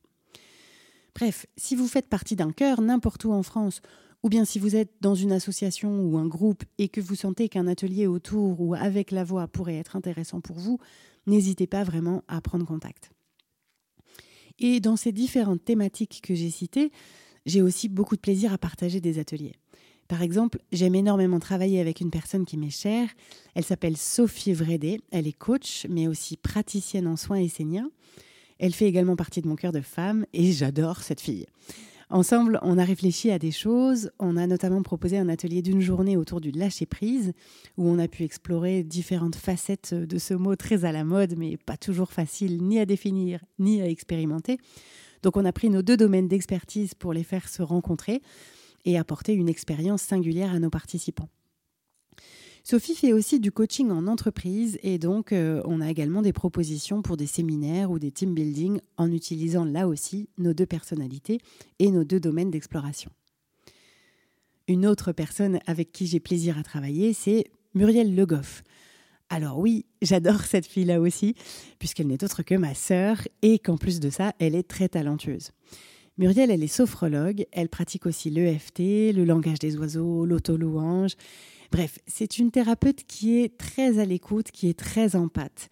Bref, 1.13 1.45
si 1.56 1.75
vous 1.75 1.88
faites 1.88 2.10
partie 2.10 2.36
d'un 2.36 2.51
chœur 2.51 2.81
n'importe 2.81 3.24
où 3.25 3.31
en 3.31 3.44
France, 3.44 3.81
ou 4.24 4.30
bien 4.30 4.44
si 4.44 4.57
vous 4.57 4.75
êtes 4.75 4.92
dans 5.01 5.13
une 5.13 5.31
association 5.31 6.01
ou 6.01 6.18
un 6.18 6.25
groupe 6.25 6.63
et 6.80 6.89
que 6.89 7.00
vous 7.00 7.13
sentez 7.13 7.48
qu'un 7.48 7.68
atelier 7.68 8.07
autour 8.07 8.60
ou 8.60 8.74
avec 8.74 9.12
la 9.12 9.24
voix 9.24 9.48
pourrait 9.48 9.77
être 9.77 9.95
intéressant 9.95 10.42
pour 10.42 10.57
vous, 10.57 10.80
n'hésitez 11.27 11.68
pas 11.68 11.83
vraiment 11.83 12.24
à 12.27 12.42
prendre 12.42 12.66
contact. 12.66 13.12
Et 14.59 14.79
dans 14.79 14.95
ces 14.95 15.11
différentes 15.11 15.63
thématiques 15.63 16.21
que 16.24 16.35
j'ai 16.35 16.50
citées, 16.50 16.91
j'ai 17.45 17.62
aussi 17.62 17.89
beaucoup 17.89 18.15
de 18.15 18.21
plaisir 18.21 18.53
à 18.53 18.57
partager 18.57 19.01
des 19.01 19.19
ateliers. 19.19 19.55
Par 20.07 20.21
exemple, 20.21 20.59
j'aime 20.71 20.95
énormément 20.95 21.39
travailler 21.39 21.79
avec 21.79 22.00
une 22.00 22.12
personne 22.12 22.45
qui 22.45 22.57
m'est 22.57 22.69
chère. 22.69 23.09
Elle 23.55 23.63
s'appelle 23.63 23.97
Sophie 23.97 24.53
Vredé. 24.53 25.01
Elle 25.12 25.27
est 25.27 25.38
coach, 25.38 25.88
mais 25.89 26.07
aussi 26.07 26.38
praticienne 26.38 27.07
en 27.07 27.15
soins 27.15 27.39
esséniens. 27.39 27.89
Elle 28.59 28.74
fait 28.74 28.85
également 28.85 29.15
partie 29.15 29.41
de 29.41 29.47
mon 29.47 29.55
cœur 29.55 29.71
de 29.71 29.81
femme 29.81 30.25
et 30.33 30.51
j'adore 30.51 31.01
cette 31.01 31.21
fille. 31.21 31.47
Ensemble, 32.15 32.60
on 32.62 32.77
a 32.77 32.86
réfléchi 32.86 33.29
à 33.29 33.39
des 33.39 33.51
choses. 33.51 34.10
On 34.19 34.38
a 34.38 34.48
notamment 34.48 34.81
proposé 34.81 35.17
un 35.17 35.27
atelier 35.27 35.62
d'une 35.62 35.81
journée 35.81 36.15
autour 36.15 36.39
du 36.39 36.50
lâcher-prise, 36.50 37.34
où 37.75 37.89
on 37.89 38.00
a 38.00 38.07
pu 38.07 38.24
explorer 38.24 38.84
différentes 38.84 39.36
facettes 39.36 39.93
de 39.93 40.17
ce 40.17 40.34
mot 40.34 40.55
très 40.55 40.86
à 40.86 40.93
la 40.93 41.03
mode, 41.03 41.36
mais 41.38 41.57
pas 41.57 41.75
toujours 41.75 42.13
facile 42.13 42.63
ni 42.63 42.79
à 42.79 42.86
définir 42.86 43.43
ni 43.60 43.81
à 43.81 43.89
expérimenter. 43.89 44.60
Donc 45.24 45.36
on 45.36 45.43
a 45.43 45.51
pris 45.51 45.69
nos 45.69 45.81
deux 45.81 45.98
domaines 45.98 46.29
d'expertise 46.29 46.93
pour 46.93 47.12
les 47.12 47.24
faire 47.24 47.50
se 47.50 47.62
rencontrer 47.62 48.22
et 48.86 48.98
apporter 48.98 49.34
une 49.34 49.50
expérience 49.50 50.01
singulière 50.01 50.53
à 50.53 50.60
nos 50.60 50.69
participants. 50.69 51.27
Sophie 52.67 52.95
fait 52.95 53.13
aussi 53.13 53.39
du 53.39 53.51
coaching 53.51 53.91
en 53.91 54.07
entreprise 54.07 54.79
et 54.81 54.98
donc 54.98 55.34
euh, 55.34 55.62
on 55.65 55.81
a 55.81 55.91
également 55.91 56.24
des 56.24 56.34
propositions 56.34 57.03
pour 57.03 57.15
des 57.15 57.27
séminaires 57.27 57.91
ou 57.91 58.00
des 58.00 58.10
team 58.10 58.34
building 58.34 58.79
en 58.98 59.12
utilisant 59.12 59.65
là 59.65 59.88
aussi 59.88 60.29
nos 60.39 60.55
deux 60.55 60.65
personnalités 60.65 61.38
et 61.77 61.91
nos 61.91 62.03
deux 62.03 62.19
domaines 62.19 62.50
d'exploration. 62.50 63.12
Une 64.67 64.88
autre 64.88 65.12
personne 65.12 65.60
avec 65.67 65.91
qui 65.91 66.07
j'ai 66.07 66.19
plaisir 66.19 66.57
à 66.57 66.63
travailler, 66.63 67.13
c'est 67.13 67.43
Muriel 67.75 68.15
Le 68.15 68.25
Goff. 68.25 68.63
Alors 69.29 69.60
oui, 69.60 69.86
j'adore 70.01 70.41
cette 70.41 70.65
fille-là 70.65 71.00
aussi, 71.00 71.36
puisqu'elle 71.77 72.07
n'est 72.07 72.24
autre 72.24 72.41
que 72.41 72.55
ma 72.55 72.74
sœur 72.74 73.19
et 73.43 73.60
qu'en 73.60 73.77
plus 73.77 74.00
de 74.00 74.10
ça, 74.10 74.34
elle 74.39 74.55
est 74.55 74.67
très 74.67 74.89
talentueuse. 74.89 75.51
Muriel, 76.17 76.50
elle 76.50 76.63
est 76.63 76.67
sophrologue, 76.67 77.45
elle 77.51 77.69
pratique 77.69 78.07
aussi 78.07 78.31
l'EFT, 78.31 79.13
le 79.13 79.24
langage 79.24 79.60
des 79.60 79.77
oiseaux, 79.77 80.25
l'auto-louange, 80.25 81.15
Bref, 81.72 82.00
c'est 82.07 82.38
une 82.38 82.51
thérapeute 82.51 83.03
qui 83.07 83.39
est 83.39 83.57
très 83.57 84.00
à 84.00 84.05
l'écoute, 84.05 84.51
qui 84.51 84.69
est 84.69 84.77
très 84.77 85.15
empathe. 85.15 85.69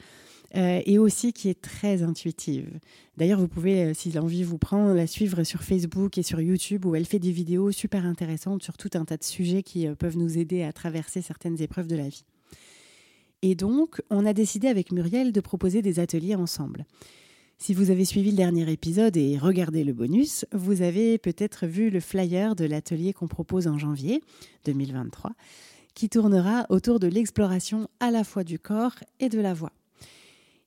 euh, 0.55 0.81
et 0.85 0.99
aussi 0.99 1.33
qui 1.33 1.49
est 1.49 1.59
très 1.59 2.03
intuitive. 2.03 2.79
D'ailleurs, 3.17 3.39
vous 3.39 3.47
pouvez, 3.47 3.85
euh, 3.85 3.93
si 3.93 4.11
l'envie 4.11 4.43
vous 4.43 4.57
prend, 4.57 4.93
la 4.93 5.07
suivre 5.07 5.43
sur 5.43 5.63
Facebook 5.63 6.17
et 6.17 6.23
sur 6.23 6.39
YouTube 6.41 6.85
où 6.85 6.95
elle 6.95 7.05
fait 7.05 7.19
des 7.19 7.31
vidéos 7.31 7.71
super 7.71 8.05
intéressantes 8.05 8.63
sur 8.63 8.77
tout 8.77 8.91
un 8.93 9.05
tas 9.05 9.17
de 9.17 9.23
sujets 9.23 9.63
qui 9.63 9.87
euh, 9.87 9.95
peuvent 9.95 10.17
nous 10.17 10.37
aider 10.37 10.63
à 10.63 10.71
traverser 10.71 11.21
certaines 11.21 11.61
épreuves 11.61 11.87
de 11.87 11.95
la 11.95 12.07
vie. 12.07 12.23
Et 13.41 13.55
donc, 13.55 14.01
on 14.09 14.25
a 14.25 14.33
décidé 14.33 14.67
avec 14.67 14.91
Muriel 14.91 15.31
de 15.31 15.41
proposer 15.41 15.81
des 15.81 15.99
ateliers 15.99 16.35
ensemble. 16.35 16.85
Si 17.57 17.73
vous 17.73 17.91
avez 17.91 18.05
suivi 18.05 18.31
le 18.31 18.37
dernier 18.37 18.71
épisode 18.71 19.15
et 19.17 19.37
regardé 19.37 19.83
le 19.83 19.93
bonus, 19.93 20.45
vous 20.51 20.81
avez 20.81 21.17
peut-être 21.17 21.65
vu 21.65 21.89
le 21.89 21.99
flyer 21.99 22.55
de 22.55 22.65
l'atelier 22.65 23.13
qu'on 23.13 23.27
propose 23.27 23.67
en 23.67 23.77
janvier 23.77 24.21
2023, 24.65 25.31
qui 25.93 26.09
tournera 26.09 26.65
autour 26.69 26.99
de 26.99 27.07
l'exploration 27.07 27.87
à 27.99 28.11
la 28.11 28.23
fois 28.23 28.43
du 28.43 28.59
corps 28.59 28.95
et 29.19 29.29
de 29.29 29.39
la 29.39 29.53
voix. 29.53 29.73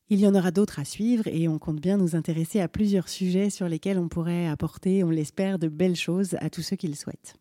Il 0.09 0.21
y 0.21 0.27
en 0.27 0.35
aura 0.37 0.53
d'autres 0.53 0.79
à 0.79 0.85
suivre 0.85 1.27
et 1.27 1.49
on 1.49 1.59
compte 1.59 1.81
bien 1.81 1.97
nous 1.97 2.15
intéresser 2.15 2.61
à 2.61 2.69
plusieurs 2.69 3.09
sujets 3.09 3.51
sur 3.51 3.69
lesquels 3.69 3.99
on 3.99 4.09
pourrait 4.09 4.47
apporter, 4.47 5.03
on 5.03 5.11
l'espère, 5.11 5.59
de 5.59 5.69
belles 5.69 5.97
choses 5.97 6.37
à 6.41 6.49
tous 6.49 6.63
ceux 6.63 6.77
qui 6.77 6.87
le 6.87 6.95
souhaitent. 6.95 7.35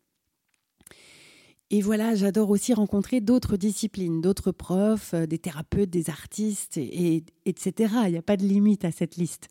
Et 1.70 1.80
voilà, 1.80 2.14
j'adore 2.14 2.50
aussi 2.50 2.74
rencontrer 2.74 3.20
d'autres 3.20 3.56
disciplines, 3.56 4.20
d'autres 4.20 4.52
profs, 4.52 5.14
euh, 5.14 5.26
des 5.26 5.38
thérapeutes, 5.38 5.90
des 5.90 6.10
artistes, 6.10 6.76
et, 6.76 7.24
etc. 7.44 7.92
Il 8.06 8.12
n'y 8.12 8.18
a 8.18 8.22
pas 8.22 8.36
de 8.36 8.44
limite 8.44 8.84
à 8.84 8.92
cette 8.92 9.16
liste. 9.16 9.48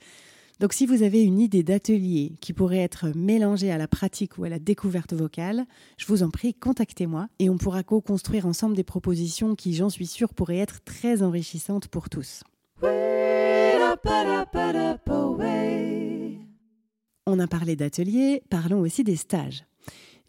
Donc 0.62 0.72
si 0.72 0.86
vous 0.86 1.04
avez 1.04 1.22
une 1.22 1.40
idée 1.40 1.64
d'atelier 1.64 2.34
qui 2.40 2.54
pourrait 2.54 2.78
être 2.78 3.10
mélangée 3.14 3.72
à 3.72 3.78
la 3.78 3.90
pratique 3.90 4.38
ou 4.38 4.46
à 4.46 4.50
la 4.50 4.58
découverte 4.58 5.14
vocale, 5.14 5.66
je 5.98 6.06
vous 6.06 6.24
en 6.24 6.30
prie, 6.30 6.54
contactez-moi 6.54 7.28
et 7.40 7.50
on 7.50 7.58
pourra 7.58 7.84
co-construire 7.84 8.46
ensemble 8.46 8.76
des 8.76 8.86
propositions 8.86 9.56
qui, 9.56 9.74
j'en 9.74 9.90
suis 9.90 10.08
sûre, 10.08 10.34
pourraient 10.34 10.60
être 10.60 10.82
très 10.86 11.24
enrichissantes 11.24 11.90
pour 11.90 12.10
tous. 12.10 12.44
On 17.28 17.40
a 17.40 17.48
parlé 17.48 17.76
d'ateliers, 17.76 18.42
parlons 18.50 18.80
aussi 18.80 19.04
des 19.04 19.18
stages. 19.18 19.66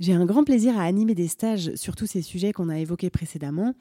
J'ai 0.00 0.12
un 0.12 0.26
grand 0.26 0.42
plaisir 0.44 0.76
à 0.78 0.82
animer 0.82 1.14
des 1.14 1.28
stages 1.28 1.74
sur 1.76 1.94
tous 1.94 2.06
ces 2.06 2.22
sujets 2.22 2.52
qu'on 2.52 2.68
a 2.68 2.78
évoqués 2.78 3.10
précédemment. 3.10 3.74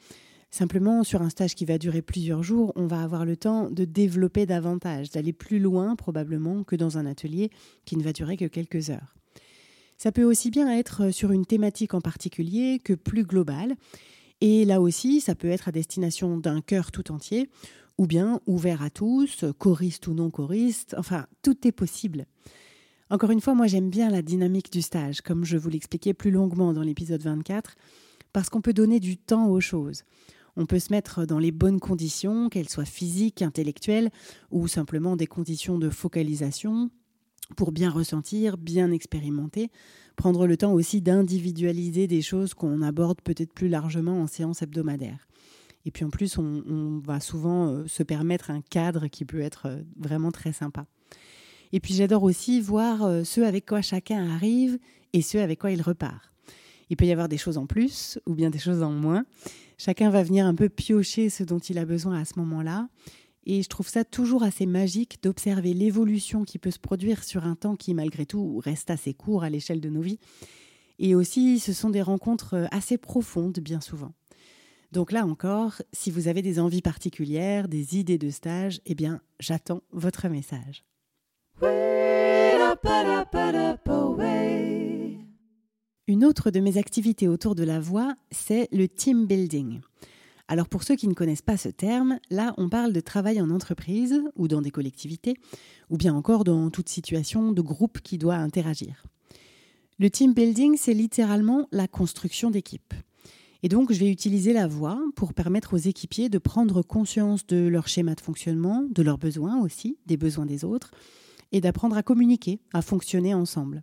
Simplement, 0.50 1.04
sur 1.04 1.22
un 1.22 1.28
stage 1.28 1.54
qui 1.54 1.64
va 1.64 1.78
durer 1.78 2.02
plusieurs 2.02 2.42
jours, 2.42 2.72
on 2.76 2.86
va 2.86 3.02
avoir 3.02 3.24
le 3.24 3.36
temps 3.36 3.68
de 3.70 3.84
développer 3.84 4.46
davantage, 4.46 5.10
d'aller 5.10 5.32
plus 5.32 5.58
loin 5.58 5.96
probablement 5.96 6.64
que 6.64 6.76
dans 6.76 6.98
un 6.98 7.06
atelier 7.06 7.50
qui 7.84 7.96
ne 7.96 8.02
va 8.02 8.12
durer 8.12 8.36
que 8.36 8.46
quelques 8.46 8.90
heures. 8.90 9.16
Ça 9.98 10.12
peut 10.12 10.24
aussi 10.24 10.50
bien 10.50 10.70
être 10.74 11.10
sur 11.10 11.32
une 11.32 11.46
thématique 11.46 11.94
en 11.94 12.00
particulier 12.00 12.80
que 12.82 12.92
plus 12.92 13.24
globale. 13.24 13.76
Et 14.40 14.64
là 14.64 14.80
aussi, 14.80 15.20
ça 15.20 15.34
peut 15.34 15.48
être 15.48 15.68
à 15.68 15.72
destination 15.72 16.36
d'un 16.36 16.60
cœur 16.60 16.92
tout 16.92 17.10
entier, 17.10 17.48
ou 17.98 18.06
bien 18.06 18.40
ouvert 18.46 18.82
à 18.82 18.90
tous, 18.90 19.44
choriste 19.58 20.06
ou 20.06 20.14
non 20.14 20.30
choriste, 20.30 20.94
enfin, 20.98 21.26
tout 21.42 21.66
est 21.66 21.72
possible. 21.72 22.26
Encore 23.08 23.30
une 23.30 23.40
fois, 23.40 23.54
moi 23.54 23.66
j'aime 23.66 23.88
bien 23.88 24.10
la 24.10 24.20
dynamique 24.20 24.70
du 24.70 24.82
stage, 24.82 25.22
comme 25.22 25.44
je 25.44 25.56
vous 25.56 25.70
l'expliquais 25.70 26.12
plus 26.12 26.30
longuement 26.30 26.72
dans 26.72 26.82
l'épisode 26.82 27.22
24, 27.22 27.76
parce 28.32 28.50
qu'on 28.50 28.60
peut 28.60 28.74
donner 28.74 29.00
du 29.00 29.16
temps 29.16 29.48
aux 29.48 29.60
choses. 29.60 30.02
On 30.56 30.66
peut 30.66 30.78
se 30.78 30.92
mettre 30.92 31.26
dans 31.26 31.38
les 31.38 31.52
bonnes 31.52 31.80
conditions, 31.80 32.48
qu'elles 32.48 32.68
soient 32.68 32.84
physiques, 32.84 33.42
intellectuelles, 33.42 34.10
ou 34.50 34.68
simplement 34.68 35.16
des 35.16 35.26
conditions 35.26 35.78
de 35.78 35.90
focalisation, 35.90 36.90
pour 37.56 37.72
bien 37.72 37.90
ressentir, 37.90 38.56
bien 38.56 38.90
expérimenter, 38.90 39.70
prendre 40.16 40.46
le 40.46 40.56
temps 40.56 40.72
aussi 40.72 41.00
d'individualiser 41.00 42.06
des 42.06 42.22
choses 42.22 42.54
qu'on 42.54 42.82
aborde 42.82 43.20
peut-être 43.22 43.52
plus 43.52 43.68
largement 43.68 44.20
en 44.20 44.26
séance 44.26 44.62
hebdomadaire. 44.62 45.28
Et 45.84 45.92
puis 45.92 46.04
en 46.04 46.10
plus, 46.10 46.36
on, 46.38 47.00
va 47.04 47.20
souvent 47.20 47.68
euh, 47.68 47.86
se 47.86 48.02
permettre 48.02 48.50
un 48.50 48.60
cadre 48.60 49.06
qui 49.06 49.24
peut 49.24 49.40
être 49.40 49.66
euh, 49.66 49.82
vraiment 49.96 50.32
très 50.32 50.52
sympa. 50.52 50.86
Et 51.72 51.78
puis 51.78 51.94
j'adore 51.94 52.24
aussi 52.24 52.60
voir 52.60 53.04
euh, 53.04 53.22
ceux 53.22 53.46
avec 53.46 53.66
quoi 53.66 53.82
chacun 53.82 54.28
arrive 54.30 54.78
et 55.12 55.22
ceux 55.22 55.40
avec 55.40 55.60
quoi 55.60 55.70
il 55.70 55.82
repart. 55.82 56.32
Il 56.90 56.96
peut 56.96 57.06
y 57.06 57.12
avoir 57.12 57.28
des 57.28 57.38
choses 57.38 57.58
en 57.58 57.66
plus 57.66 58.18
ou 58.26 58.34
bien 58.34 58.50
des 58.50 58.58
choses 58.58 58.82
en 58.82 58.92
moins. 58.92 59.24
Chacun 59.78 60.10
va 60.10 60.22
venir 60.22 60.46
un 60.46 60.54
peu 60.54 60.68
piocher 60.68 61.28
ce 61.28 61.42
dont 61.44 61.58
il 61.58 61.78
a 61.78 61.84
besoin 61.84 62.20
à 62.20 62.24
ce 62.24 62.38
moment-là. 62.38 62.88
Et 63.44 63.62
je 63.62 63.68
trouve 63.68 63.88
ça 63.88 64.04
toujours 64.04 64.42
assez 64.42 64.66
magique 64.66 65.22
d'observer 65.22 65.72
l'évolution 65.72 66.44
qui 66.44 66.58
peut 66.58 66.72
se 66.72 66.80
produire 66.80 67.22
sur 67.22 67.44
un 67.44 67.54
temps 67.54 67.76
qui, 67.76 67.94
malgré 67.94 68.26
tout, 68.26 68.58
reste 68.58 68.90
assez 68.90 69.14
court 69.14 69.44
à 69.44 69.50
l'échelle 69.50 69.80
de 69.80 69.88
nos 69.88 70.00
vies. 70.00 70.18
Et 70.98 71.14
aussi, 71.14 71.60
ce 71.60 71.72
sont 71.72 71.90
des 71.90 72.02
rencontres 72.02 72.54
euh, 72.54 72.66
assez 72.70 72.98
profondes, 72.98 73.58
bien 73.60 73.80
souvent. 73.80 74.12
Donc 74.92 75.12
là 75.12 75.26
encore, 75.26 75.82
si 75.92 76.10
vous 76.10 76.26
avez 76.26 76.42
des 76.42 76.58
envies 76.58 76.82
particulières, 76.82 77.68
des 77.68 77.98
idées 77.98 78.18
de 78.18 78.30
stage, 78.30 78.80
eh 78.86 78.94
bien, 78.94 79.20
j'attends 79.38 79.82
votre 79.92 80.28
message. 80.28 80.84
Une 86.08 86.24
autre 86.24 86.52
de 86.52 86.60
mes 86.60 86.78
activités 86.78 87.26
autour 87.26 87.56
de 87.56 87.64
la 87.64 87.80
voix, 87.80 88.14
c'est 88.30 88.68
le 88.70 88.86
team 88.86 89.26
building. 89.26 89.80
Alors 90.46 90.68
pour 90.68 90.84
ceux 90.84 90.94
qui 90.94 91.08
ne 91.08 91.14
connaissent 91.14 91.42
pas 91.42 91.56
ce 91.56 91.68
terme, 91.68 92.20
là 92.30 92.54
on 92.58 92.68
parle 92.68 92.92
de 92.92 93.00
travail 93.00 93.40
en 93.40 93.50
entreprise 93.50 94.22
ou 94.36 94.46
dans 94.46 94.62
des 94.62 94.70
collectivités, 94.70 95.34
ou 95.90 95.96
bien 95.96 96.14
encore 96.14 96.44
dans 96.44 96.70
toute 96.70 96.88
situation 96.88 97.50
de 97.50 97.60
groupe 97.60 98.00
qui 98.02 98.18
doit 98.18 98.36
interagir. 98.36 99.02
Le 99.98 100.08
team 100.08 100.32
building, 100.32 100.76
c'est 100.76 100.94
littéralement 100.94 101.66
la 101.72 101.88
construction 101.88 102.52
d'équipe. 102.52 102.94
Et 103.64 103.68
donc, 103.68 103.92
je 103.92 103.98
vais 103.98 104.10
utiliser 104.12 104.52
la 104.52 104.68
voix 104.68 105.02
pour 105.16 105.34
permettre 105.34 105.74
aux 105.74 105.78
équipiers 105.78 106.28
de 106.28 106.38
prendre 106.38 106.82
conscience 106.82 107.48
de 107.48 107.66
leur 107.66 107.88
schéma 107.88 108.14
de 108.14 108.20
fonctionnement, 108.20 108.84
de 108.88 109.02
leurs 109.02 109.18
besoins 109.18 109.60
aussi, 109.60 109.98
des 110.06 110.16
besoins 110.16 110.46
des 110.46 110.64
autres, 110.64 110.92
et 111.50 111.60
d'apprendre 111.60 111.96
à 111.96 112.04
communiquer, 112.04 112.60
à 112.72 112.80
fonctionner 112.82 113.34
ensemble. 113.34 113.82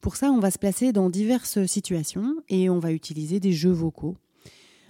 Pour 0.00 0.16
ça, 0.16 0.30
on 0.30 0.38
va 0.38 0.50
se 0.50 0.58
placer 0.58 0.92
dans 0.92 1.10
diverses 1.10 1.66
situations 1.66 2.36
et 2.48 2.70
on 2.70 2.78
va 2.78 2.92
utiliser 2.92 3.38
des 3.38 3.52
jeux 3.52 3.70
vocaux. 3.70 4.16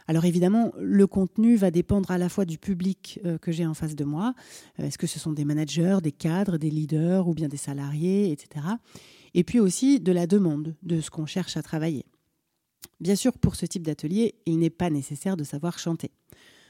Alors 0.07 0.25
évidemment, 0.25 0.73
le 0.81 1.07
contenu 1.07 1.57
va 1.57 1.71
dépendre 1.71 2.11
à 2.11 2.19
la 2.19 2.29
fois 2.29 2.45
du 2.45 2.59
public 2.59 3.21
euh, 3.25 3.38
que 3.38 3.52
j'ai 3.52 3.64
en 3.64 3.75
face 3.75 3.95
de 3.95 4.05
moi. 4.05 4.35
Euh, 4.79 4.87
est-ce 4.87 4.99
que 4.99 5.07
ce 5.07 5.21
sont 5.21 5.33
des 5.33 5.45
managers, 5.45 5.99
des 6.02 6.11
cadres, 6.11 6.59
des 6.59 6.71
leaders 6.71 7.29
ou 7.29 7.35
bien 7.35 7.49
des 7.49 7.57
salariés, 7.57 8.33
etc. 8.33 8.67
Et 9.35 9.45
puis 9.45 9.61
aussi 9.61 10.00
de 10.00 10.11
la 10.11 10.26
demande, 10.26 10.75
de 10.83 11.00
ce 11.00 11.11
qu'on 11.11 11.26
cherche 11.26 11.57
à 11.57 11.62
travailler. 11.62 12.07
Bien 13.00 13.14
sûr, 13.14 13.33
pour 13.38 13.55
ce 13.55 13.67
type 13.67 13.85
d'atelier, 13.85 14.35
il 14.47 14.59
n'est 14.59 14.71
pas 14.71 14.90
nécessaire 14.90 15.37
de 15.37 15.45
savoir 15.45 15.79
chanter. 15.79 16.11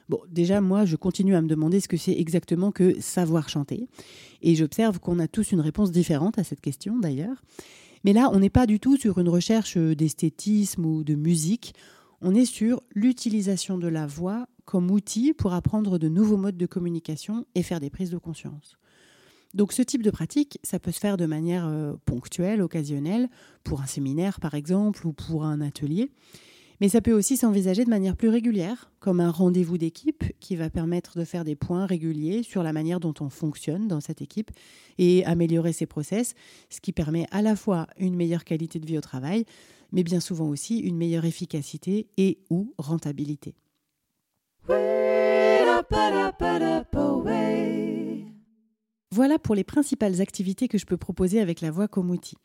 Bon, 0.08 0.20
déjà, 0.28 0.60
moi, 0.60 0.84
je 0.84 0.96
continue 0.96 1.34
à 1.34 1.40
me 1.40 1.48
demander 1.48 1.80
ce 1.80 1.88
que 1.88 1.96
c'est 1.96 2.18
exactement 2.18 2.72
que 2.72 3.00
savoir 3.00 3.48
chanter. 3.48 3.88
Et 4.42 4.54
j'observe 4.54 4.98
qu'on 4.98 5.18
a 5.18 5.28
tous 5.28 5.52
une 5.52 5.60
réponse 5.60 5.92
différente 5.92 6.38
à 6.38 6.44
cette 6.44 6.60
question, 6.60 6.98
d'ailleurs. 6.98 7.42
Mais 8.04 8.12
là, 8.12 8.30
on 8.32 8.38
n'est 8.38 8.50
pas 8.50 8.66
du 8.66 8.80
tout 8.80 8.96
sur 8.96 9.18
une 9.18 9.28
recherche 9.28 9.76
d'esthétisme 9.76 10.84
ou 10.84 11.04
de 11.04 11.14
musique. 11.14 11.74
On 12.22 12.34
est 12.34 12.44
sur 12.44 12.82
l'utilisation 12.94 13.78
de 13.78 13.88
la 13.88 14.06
voix 14.06 14.46
comme 14.64 14.90
outil 14.90 15.32
pour 15.32 15.52
apprendre 15.52 15.98
de 15.98 16.08
nouveaux 16.08 16.36
modes 16.36 16.56
de 16.56 16.66
communication 16.66 17.44
et 17.54 17.62
faire 17.62 17.80
des 17.80 17.90
prises 17.90 18.10
de 18.10 18.18
conscience. 18.18 18.76
Donc 19.52 19.72
ce 19.72 19.82
type 19.82 20.02
de 20.02 20.10
pratique, 20.10 20.58
ça 20.62 20.78
peut 20.78 20.92
se 20.92 21.00
faire 21.00 21.16
de 21.16 21.26
manière 21.26 21.66
euh, 21.66 21.94
ponctuelle, 22.04 22.62
occasionnelle, 22.62 23.28
pour 23.64 23.80
un 23.80 23.86
séminaire 23.86 24.38
par 24.38 24.54
exemple, 24.54 25.06
ou 25.06 25.12
pour 25.12 25.44
un 25.44 25.60
atelier. 25.60 26.12
Mais 26.80 26.88
ça 26.88 27.02
peut 27.02 27.12
aussi 27.12 27.36
s'envisager 27.36 27.84
de 27.84 27.90
manière 27.90 28.16
plus 28.16 28.28
régulière, 28.28 28.90
comme 29.00 29.20
un 29.20 29.30
rendez-vous 29.30 29.76
d'équipe 29.76 30.24
qui 30.40 30.56
va 30.56 30.70
permettre 30.70 31.18
de 31.18 31.24
faire 31.24 31.44
des 31.44 31.54
points 31.54 31.84
réguliers 31.84 32.42
sur 32.42 32.62
la 32.62 32.72
manière 32.72 33.00
dont 33.00 33.14
on 33.20 33.28
fonctionne 33.28 33.86
dans 33.86 34.00
cette 34.00 34.22
équipe 34.22 34.50
et 34.98 35.24
améliorer 35.26 35.74
ses 35.74 35.86
process, 35.86 36.34
ce 36.70 36.80
qui 36.80 36.92
permet 36.92 37.26
à 37.30 37.42
la 37.42 37.54
fois 37.54 37.86
une 37.98 38.16
meilleure 38.16 38.44
qualité 38.44 38.78
de 38.78 38.86
vie 38.86 38.96
au 38.96 39.02
travail, 39.02 39.44
mais 39.92 40.02
bien 40.02 40.20
souvent 40.20 40.48
aussi 40.48 40.78
une 40.78 40.96
meilleure 40.96 41.26
efficacité 41.26 42.06
et 42.16 42.38
ou 42.48 42.72
rentabilité. 42.78 43.54
Voilà 49.12 49.40
pour 49.40 49.56
les 49.56 49.64
principales 49.64 50.20
activités 50.20 50.68
que 50.68 50.78
je 50.78 50.86
peux 50.86 50.96
proposer 50.96 51.40
avec 51.40 51.60
la 51.60 51.72
voix 51.72 51.88
comme 51.88 52.10
outil. 52.10 52.36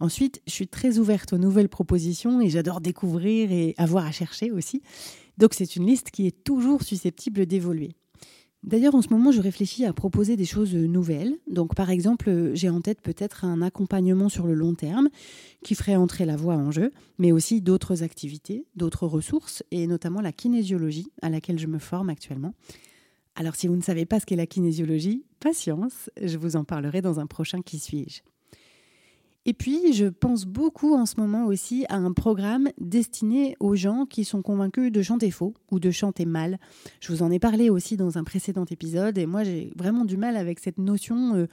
Ensuite, 0.00 0.40
je 0.46 0.52
suis 0.52 0.66
très 0.66 0.96
ouverte 0.96 1.34
aux 1.34 1.38
nouvelles 1.38 1.68
propositions 1.68 2.40
et 2.40 2.48
j'adore 2.48 2.80
découvrir 2.80 3.52
et 3.52 3.74
avoir 3.76 4.06
à 4.06 4.12
chercher 4.12 4.50
aussi. 4.50 4.82
Donc 5.36 5.52
c'est 5.52 5.76
une 5.76 5.84
liste 5.84 6.10
qui 6.10 6.26
est 6.26 6.42
toujours 6.42 6.84
susceptible 6.84 7.44
d'évoluer. 7.44 7.96
D'ailleurs, 8.62 8.94
en 8.94 9.02
ce 9.02 9.10
moment, 9.10 9.30
je 9.30 9.42
réfléchis 9.42 9.84
à 9.84 9.92
proposer 9.92 10.36
des 10.36 10.46
choses 10.46 10.74
nouvelles. 10.74 11.36
Donc, 11.46 11.74
par 11.74 11.90
exemple, 11.90 12.50
j'ai 12.54 12.70
en 12.70 12.80
tête 12.80 13.02
peut-être 13.02 13.44
un 13.44 13.60
accompagnement 13.60 14.30
sur 14.30 14.46
le 14.46 14.54
long 14.54 14.74
terme 14.74 15.10
qui 15.62 15.74
ferait 15.74 15.96
entrer 15.96 16.24
la 16.24 16.34
voix 16.34 16.56
en 16.56 16.70
jeu, 16.70 16.92
mais 17.18 17.30
aussi 17.30 17.60
d'autres 17.60 18.02
activités, 18.02 18.64
d'autres 18.74 19.06
ressources, 19.06 19.62
et 19.70 19.86
notamment 19.86 20.22
la 20.22 20.32
kinésiologie 20.32 21.12
à 21.20 21.28
laquelle 21.28 21.58
je 21.58 21.68
me 21.68 21.78
forme 21.78 22.08
actuellement. 22.08 22.54
Alors 23.36 23.54
si 23.54 23.68
vous 23.68 23.76
ne 23.76 23.82
savez 23.82 24.06
pas 24.06 24.18
ce 24.18 24.24
qu'est 24.24 24.34
la 24.34 24.46
kinésiologie, 24.46 25.24
patience, 25.40 26.10
je 26.20 26.38
vous 26.38 26.56
en 26.56 26.64
parlerai 26.64 27.02
dans 27.02 27.20
un 27.20 27.26
prochain 27.26 27.60
Qui 27.60 27.78
suis-je? 27.78 28.22
Et 29.48 29.52
puis, 29.52 29.92
je 29.92 30.06
pense 30.06 30.44
beaucoup 30.44 30.96
en 30.96 31.06
ce 31.06 31.20
moment 31.20 31.46
aussi 31.46 31.84
à 31.88 31.96
un 31.96 32.12
programme 32.12 32.68
destiné 32.80 33.54
aux 33.60 33.76
gens 33.76 34.04
qui 34.04 34.24
sont 34.24 34.42
convaincus 34.42 34.90
de 34.90 35.02
chanter 35.02 35.30
faux 35.30 35.54
ou 35.70 35.78
de 35.78 35.92
chanter 35.92 36.24
mal. 36.24 36.58
Je 36.98 37.12
vous 37.12 37.22
en 37.22 37.30
ai 37.30 37.38
parlé 37.38 37.70
aussi 37.70 37.96
dans 37.96 38.18
un 38.18 38.24
précédent 38.24 38.64
épisode 38.68 39.18
et 39.18 39.26
moi 39.26 39.44
j'ai 39.44 39.72
vraiment 39.76 40.04
du 40.04 40.16
mal 40.16 40.36
avec 40.36 40.58
cette 40.58 40.78
notion, 40.78 41.34
euh, 41.34 41.46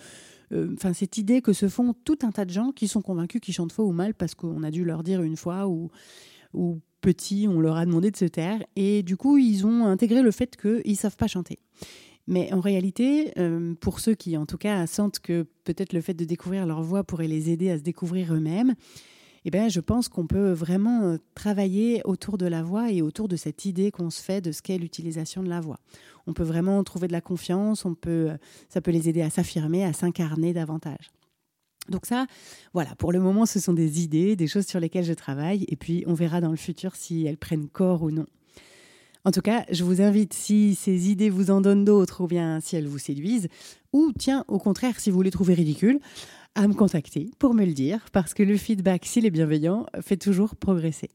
euh, 0.54 0.74
enfin 0.74 0.94
cette 0.94 1.20
idée 1.20 1.44
que 1.44 1.54
se 1.54 1.68
font 1.68 1.94
tout 2.04 2.18
un 2.24 2.32
tas 2.32 2.46
de 2.46 2.50
gens 2.50 2.72
qui 2.72 2.88
sont 2.88 3.04
convaincus 3.04 3.42
qu'ils 3.42 3.54
chantent 3.54 3.74
faux 3.74 3.86
ou 3.86 3.92
mal 3.92 4.16
parce 4.16 4.34
qu'on 4.34 4.64
a 4.64 4.72
dû 4.72 4.84
leur 4.86 5.04
dire 5.04 5.22
une 5.22 5.38
fois 5.38 5.68
ou, 5.68 5.92
ou 6.56 6.80
petit, 7.04 7.48
on 7.50 7.60
leur 7.60 7.76
a 7.76 7.86
demandé 7.86 8.10
de 8.10 8.18
se 8.18 8.26
taire 8.26 8.64
et 8.76 9.04
du 9.04 9.18
coup 9.18 9.38
ils 9.38 9.68
ont 9.68 9.86
intégré 9.86 10.22
le 10.22 10.32
fait 10.32 10.56
qu'ils 10.56 10.82
ne 10.86 10.96
savent 10.96 11.18
pas 11.18 11.28
chanter. 11.28 11.60
Mais 12.26 12.54
en 12.54 12.62
réalité, 12.62 13.34
euh, 13.38 13.74
pour 13.82 14.00
ceux 14.00 14.16
qui 14.16 14.38
en 14.38 14.46
tout 14.46 14.58
cas 14.58 14.88
sentent 14.88 15.20
que 15.20 15.46
peut-être 15.66 15.92
le 15.92 16.00
fait 16.00 16.14
de 16.14 16.24
découvrir 16.24 16.66
leur 16.66 16.82
voix 16.82 17.04
pourrait 17.04 17.28
les 17.28 17.50
aider 17.50 17.70
à 17.70 17.78
se 17.78 17.84
découvrir 17.84 18.34
eux-mêmes, 18.34 18.74
eh 19.46 19.52
bien, 19.52 19.68
je 19.68 19.82
pense 19.82 20.08
qu'on 20.08 20.26
peut 20.26 20.54
vraiment 20.54 21.02
euh, 21.02 21.18
travailler 21.36 22.02
autour 22.06 22.38
de 22.38 22.46
la 22.46 22.64
voix 22.64 22.92
et 22.92 23.02
autour 23.02 23.28
de 23.28 23.36
cette 23.36 23.66
idée 23.66 23.92
qu'on 23.92 24.10
se 24.10 24.22
fait 24.22 24.40
de 24.40 24.54
ce 24.54 24.62
qu'est 24.62 24.78
l'utilisation 24.78 25.44
de 25.44 25.50
la 25.50 25.60
voix. 25.60 25.80
On 26.28 26.34
peut 26.34 26.44
vraiment 26.44 26.82
trouver 26.86 27.08
de 27.08 27.12
la 27.12 27.20
confiance, 27.20 27.84
on 27.84 27.94
peut, 27.94 28.30
euh, 28.30 28.38
ça 28.70 28.80
peut 28.80 28.92
les 28.92 29.10
aider 29.10 29.22
à 29.22 29.30
s'affirmer, 29.30 29.84
à 29.84 29.92
s'incarner 29.92 30.54
davantage. 30.54 31.12
Donc 31.90 32.06
ça, 32.06 32.28
voilà, 32.74 32.96
pour 32.96 33.12
le 33.12 33.20
moment, 33.20 33.46
ce 33.46 33.60
sont 33.60 33.74
des 33.74 34.02
idées, 34.02 34.36
des 34.36 34.48
choses 34.48 34.66
sur 34.66 34.80
lesquelles 34.80 35.04
je 35.04 35.14
travaille, 35.14 35.66
et 35.68 35.76
puis 35.76 36.04
on 36.08 36.14
verra 36.14 36.42
dans 36.42 36.52
le 36.52 36.58
futur 36.58 36.96
si 36.96 37.26
elles 37.26 37.38
prennent 37.38 37.68
corps 37.68 38.04
ou 38.04 38.12
non. 38.12 38.26
En 39.26 39.32
tout 39.32 39.42
cas, 39.42 39.66
je 39.72 39.84
vous 39.84 40.02
invite, 40.02 40.34
si 40.34 40.76
ces 40.76 41.10
idées 41.10 41.30
vous 41.30 41.50
en 41.50 41.62
donnent 41.62 41.86
d'autres 41.86 42.22
ou 42.22 42.28
bien 42.28 42.60
si 42.60 42.76
elles 42.76 42.88
vous 42.88 43.00
séduisent, 43.00 43.48
ou 43.94 44.12
tiens, 44.18 44.44
au 44.48 44.60
contraire, 44.60 45.00
si 45.00 45.12
vous 45.12 45.22
les 45.22 45.32
trouvez 45.32 45.54
ridicules, 45.54 46.00
à 46.56 46.68
me 46.68 46.74
contacter 46.74 47.32
pour 47.40 47.54
me 47.54 47.66
le 47.66 47.74
dire, 47.74 48.06
parce 48.12 48.34
que 48.34 48.44
le 48.44 48.58
feedback, 48.58 49.06
s'il 49.06 49.26
est 49.26 49.32
bienveillant, 49.32 49.86
fait 50.02 50.18
toujours 50.18 50.56
progresser. 50.56 51.10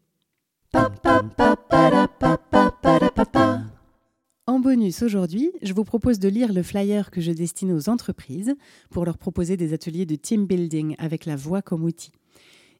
En 4.59 4.61
bonus 4.61 5.03
aujourd'hui, 5.03 5.53
je 5.63 5.73
vous 5.73 5.85
propose 5.85 6.19
de 6.19 6.29
lire 6.29 6.53
le 6.53 6.65
flyer 6.65 7.13
que 7.13 7.21
je 7.21 7.31
destine 7.31 7.73
aux 7.73 7.89
entreprises 7.89 8.57
pour 8.91 9.05
leur 9.05 9.17
proposer 9.17 9.57
des 9.57 9.73
ateliers 9.73 10.05
de 10.05 10.17
team 10.17 10.47
building 10.47 10.97
avec 10.99 11.27
la 11.27 11.37
voix 11.37 11.63
comme 11.63 11.85
outil. 11.85 12.11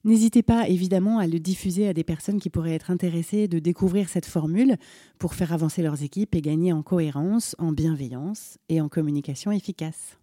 N'hésitez 0.03 0.43
pas 0.43 0.69
évidemment 0.69 1.21
à 1.21 1.29
le 1.29 1.39
diffuser 1.39 1.87
à 1.87 1.95
des 1.95 2.03
personnes 2.03 2.41
qui 2.41 2.51
pourraient 2.51 2.75
être 2.75 2.91
intéressées 2.91 3.47
de 3.47 3.61
découvrir 3.61 4.09
cette 4.09 4.27
formule 4.27 4.77
pour 5.21 5.37
faire 5.37 5.53
avancer 5.53 5.81
leurs 5.81 6.03
équipes 6.03 6.35
et 6.35 6.43
gagner 6.43 6.73
en 6.73 6.83
cohérence, 6.83 7.55
en 7.61 7.71
bienveillance 7.71 8.59
et 8.69 8.81
en 8.81 8.89
communication 8.89 9.53
efficace. 9.53 10.19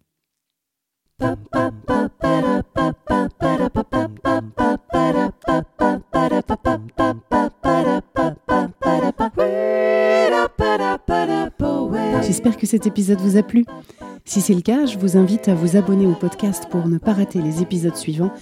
J'espère 12.22 12.56
que 12.56 12.66
cet 12.66 12.86
épisode 12.86 13.20
vous 13.20 13.36
a 13.36 13.42
plu. 13.42 13.64
Si 14.24 14.40
c'est 14.40 14.54
le 14.54 14.60
cas, 14.60 14.86
je 14.86 14.98
vous 14.98 15.16
invite 15.16 15.48
à 15.48 15.54
vous 15.54 15.76
abonner 15.76 16.06
au 16.06 16.14
podcast 16.14 16.66
pour 16.70 16.88
ne 16.88 16.98
pas 16.98 17.12
rater 17.12 17.40
les 17.40 17.62
épisodes 17.62 17.94
suivants 17.94 18.32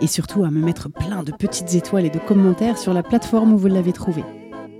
et 0.00 0.06
surtout 0.06 0.44
à 0.44 0.50
me 0.50 0.64
mettre 0.64 0.90
plein 0.90 1.22
de 1.22 1.32
petites 1.32 1.74
étoiles 1.74 2.06
et 2.06 2.10
de 2.10 2.18
commentaires 2.18 2.78
sur 2.78 2.94
la 2.94 3.02
plateforme 3.02 3.52
où 3.52 3.58
vous 3.58 3.68
l'avez 3.68 3.92
trouvé. 3.92 4.24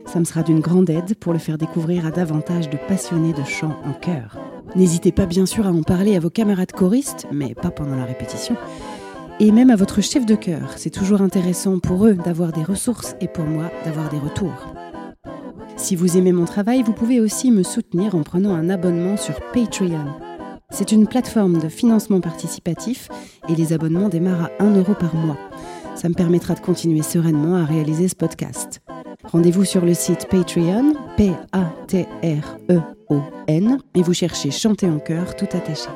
Ça 0.06 0.20
me 0.20 0.24
sera 0.24 0.42
d'une 0.42 0.60
grande 0.60 0.88
aide 0.88 1.14
pour 1.16 1.32
le 1.32 1.38
faire 1.38 1.58
découvrir 1.58 2.06
à 2.06 2.10
davantage 2.10 2.70
de 2.70 2.78
passionnés 2.88 3.32
de 3.32 3.44
chant 3.44 3.76
en 3.84 3.92
chœur. 3.92 4.38
N'hésitez 4.74 5.12
pas 5.12 5.26
bien 5.26 5.46
sûr 5.46 5.66
à 5.66 5.70
en 5.70 5.82
parler 5.82 6.16
à 6.16 6.20
vos 6.20 6.30
camarades 6.30 6.72
choristes, 6.72 7.26
mais 7.30 7.54
pas 7.54 7.70
pendant 7.70 7.96
la 7.96 8.04
répétition, 8.04 8.56
et 9.40 9.52
même 9.52 9.70
à 9.70 9.76
votre 9.76 10.00
chef 10.00 10.24
de 10.24 10.34
chœur. 10.34 10.72
C'est 10.76 10.90
toujours 10.90 11.20
intéressant 11.20 11.78
pour 11.78 12.06
eux 12.06 12.14
d'avoir 12.14 12.52
des 12.52 12.62
ressources 12.62 13.16
et 13.20 13.28
pour 13.28 13.44
moi 13.44 13.70
d'avoir 13.84 14.08
des 14.08 14.18
retours. 14.18 14.74
Si 15.76 15.96
vous 15.96 16.16
aimez 16.16 16.32
mon 16.32 16.44
travail, 16.44 16.82
vous 16.82 16.92
pouvez 16.92 17.20
aussi 17.20 17.50
me 17.50 17.62
soutenir 17.62 18.14
en 18.14 18.22
prenant 18.22 18.54
un 18.54 18.70
abonnement 18.70 19.16
sur 19.16 19.34
Patreon. 19.52 20.06
C'est 20.70 20.92
une 20.92 21.06
plateforme 21.06 21.58
de 21.58 21.68
financement 21.68 22.20
participatif 22.20 23.08
et 23.48 23.54
les 23.54 23.72
abonnements 23.72 24.08
démarrent 24.08 24.50
à 24.58 24.62
1 24.62 24.76
euro 24.76 24.94
par 24.94 25.14
mois. 25.14 25.38
Ça 25.94 26.08
me 26.08 26.14
permettra 26.14 26.54
de 26.54 26.60
continuer 26.60 27.02
sereinement 27.02 27.56
à 27.56 27.64
réaliser 27.64 28.08
ce 28.08 28.16
podcast. 28.16 28.80
Rendez-vous 29.24 29.64
sur 29.64 29.84
le 29.84 29.94
site 29.94 30.26
Patreon, 30.28 30.94
P-A-T-R-E-O-N, 31.16 32.18
et 33.94 34.02
vous 34.02 34.14
cherchez 34.14 34.50
Chanter 34.50 34.88
en 34.88 34.98
chœur 34.98 35.36
tout 35.36 35.48
attaché. 35.52 35.88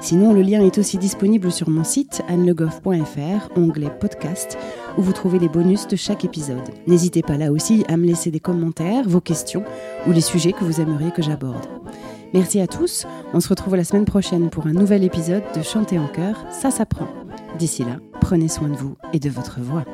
Sinon, 0.00 0.32
le 0.32 0.40
lien 0.40 0.62
est 0.62 0.78
aussi 0.78 0.96
disponible 0.96 1.52
sur 1.52 1.68
mon 1.68 1.84
site 1.84 2.22
annelegoff.fr, 2.28 3.50
onglet 3.56 3.90
podcast, 4.00 4.56
où 4.98 5.02
vous 5.02 5.12
trouvez 5.12 5.38
les 5.38 5.48
bonus 5.48 5.86
de 5.86 5.96
chaque 5.96 6.24
épisode. 6.24 6.68
N'hésitez 6.86 7.22
pas 7.22 7.36
là 7.36 7.52
aussi 7.52 7.84
à 7.88 7.96
me 7.96 8.06
laisser 8.06 8.30
des 8.30 8.40
commentaires, 8.40 9.04
vos 9.06 9.20
questions 9.20 9.64
ou 10.06 10.12
les 10.12 10.20
sujets 10.20 10.52
que 10.52 10.64
vous 10.64 10.80
aimeriez 10.80 11.10
que 11.10 11.22
j'aborde. 11.22 11.66
Merci 12.32 12.60
à 12.60 12.66
tous, 12.66 13.06
on 13.34 13.40
se 13.40 13.48
retrouve 13.48 13.76
la 13.76 13.84
semaine 13.84 14.04
prochaine 14.04 14.50
pour 14.50 14.66
un 14.66 14.72
nouvel 14.72 15.02
épisode 15.02 15.42
de 15.56 15.62
Chanter 15.62 15.98
en 15.98 16.06
chœur, 16.06 16.44
ça 16.50 16.70
s'apprend. 16.70 17.08
D'ici 17.58 17.82
là, 17.82 17.96
prenez 18.20 18.48
soin 18.48 18.68
de 18.68 18.76
vous 18.76 18.96
et 19.12 19.18
de 19.18 19.30
votre 19.30 19.60
voix. 19.60 19.84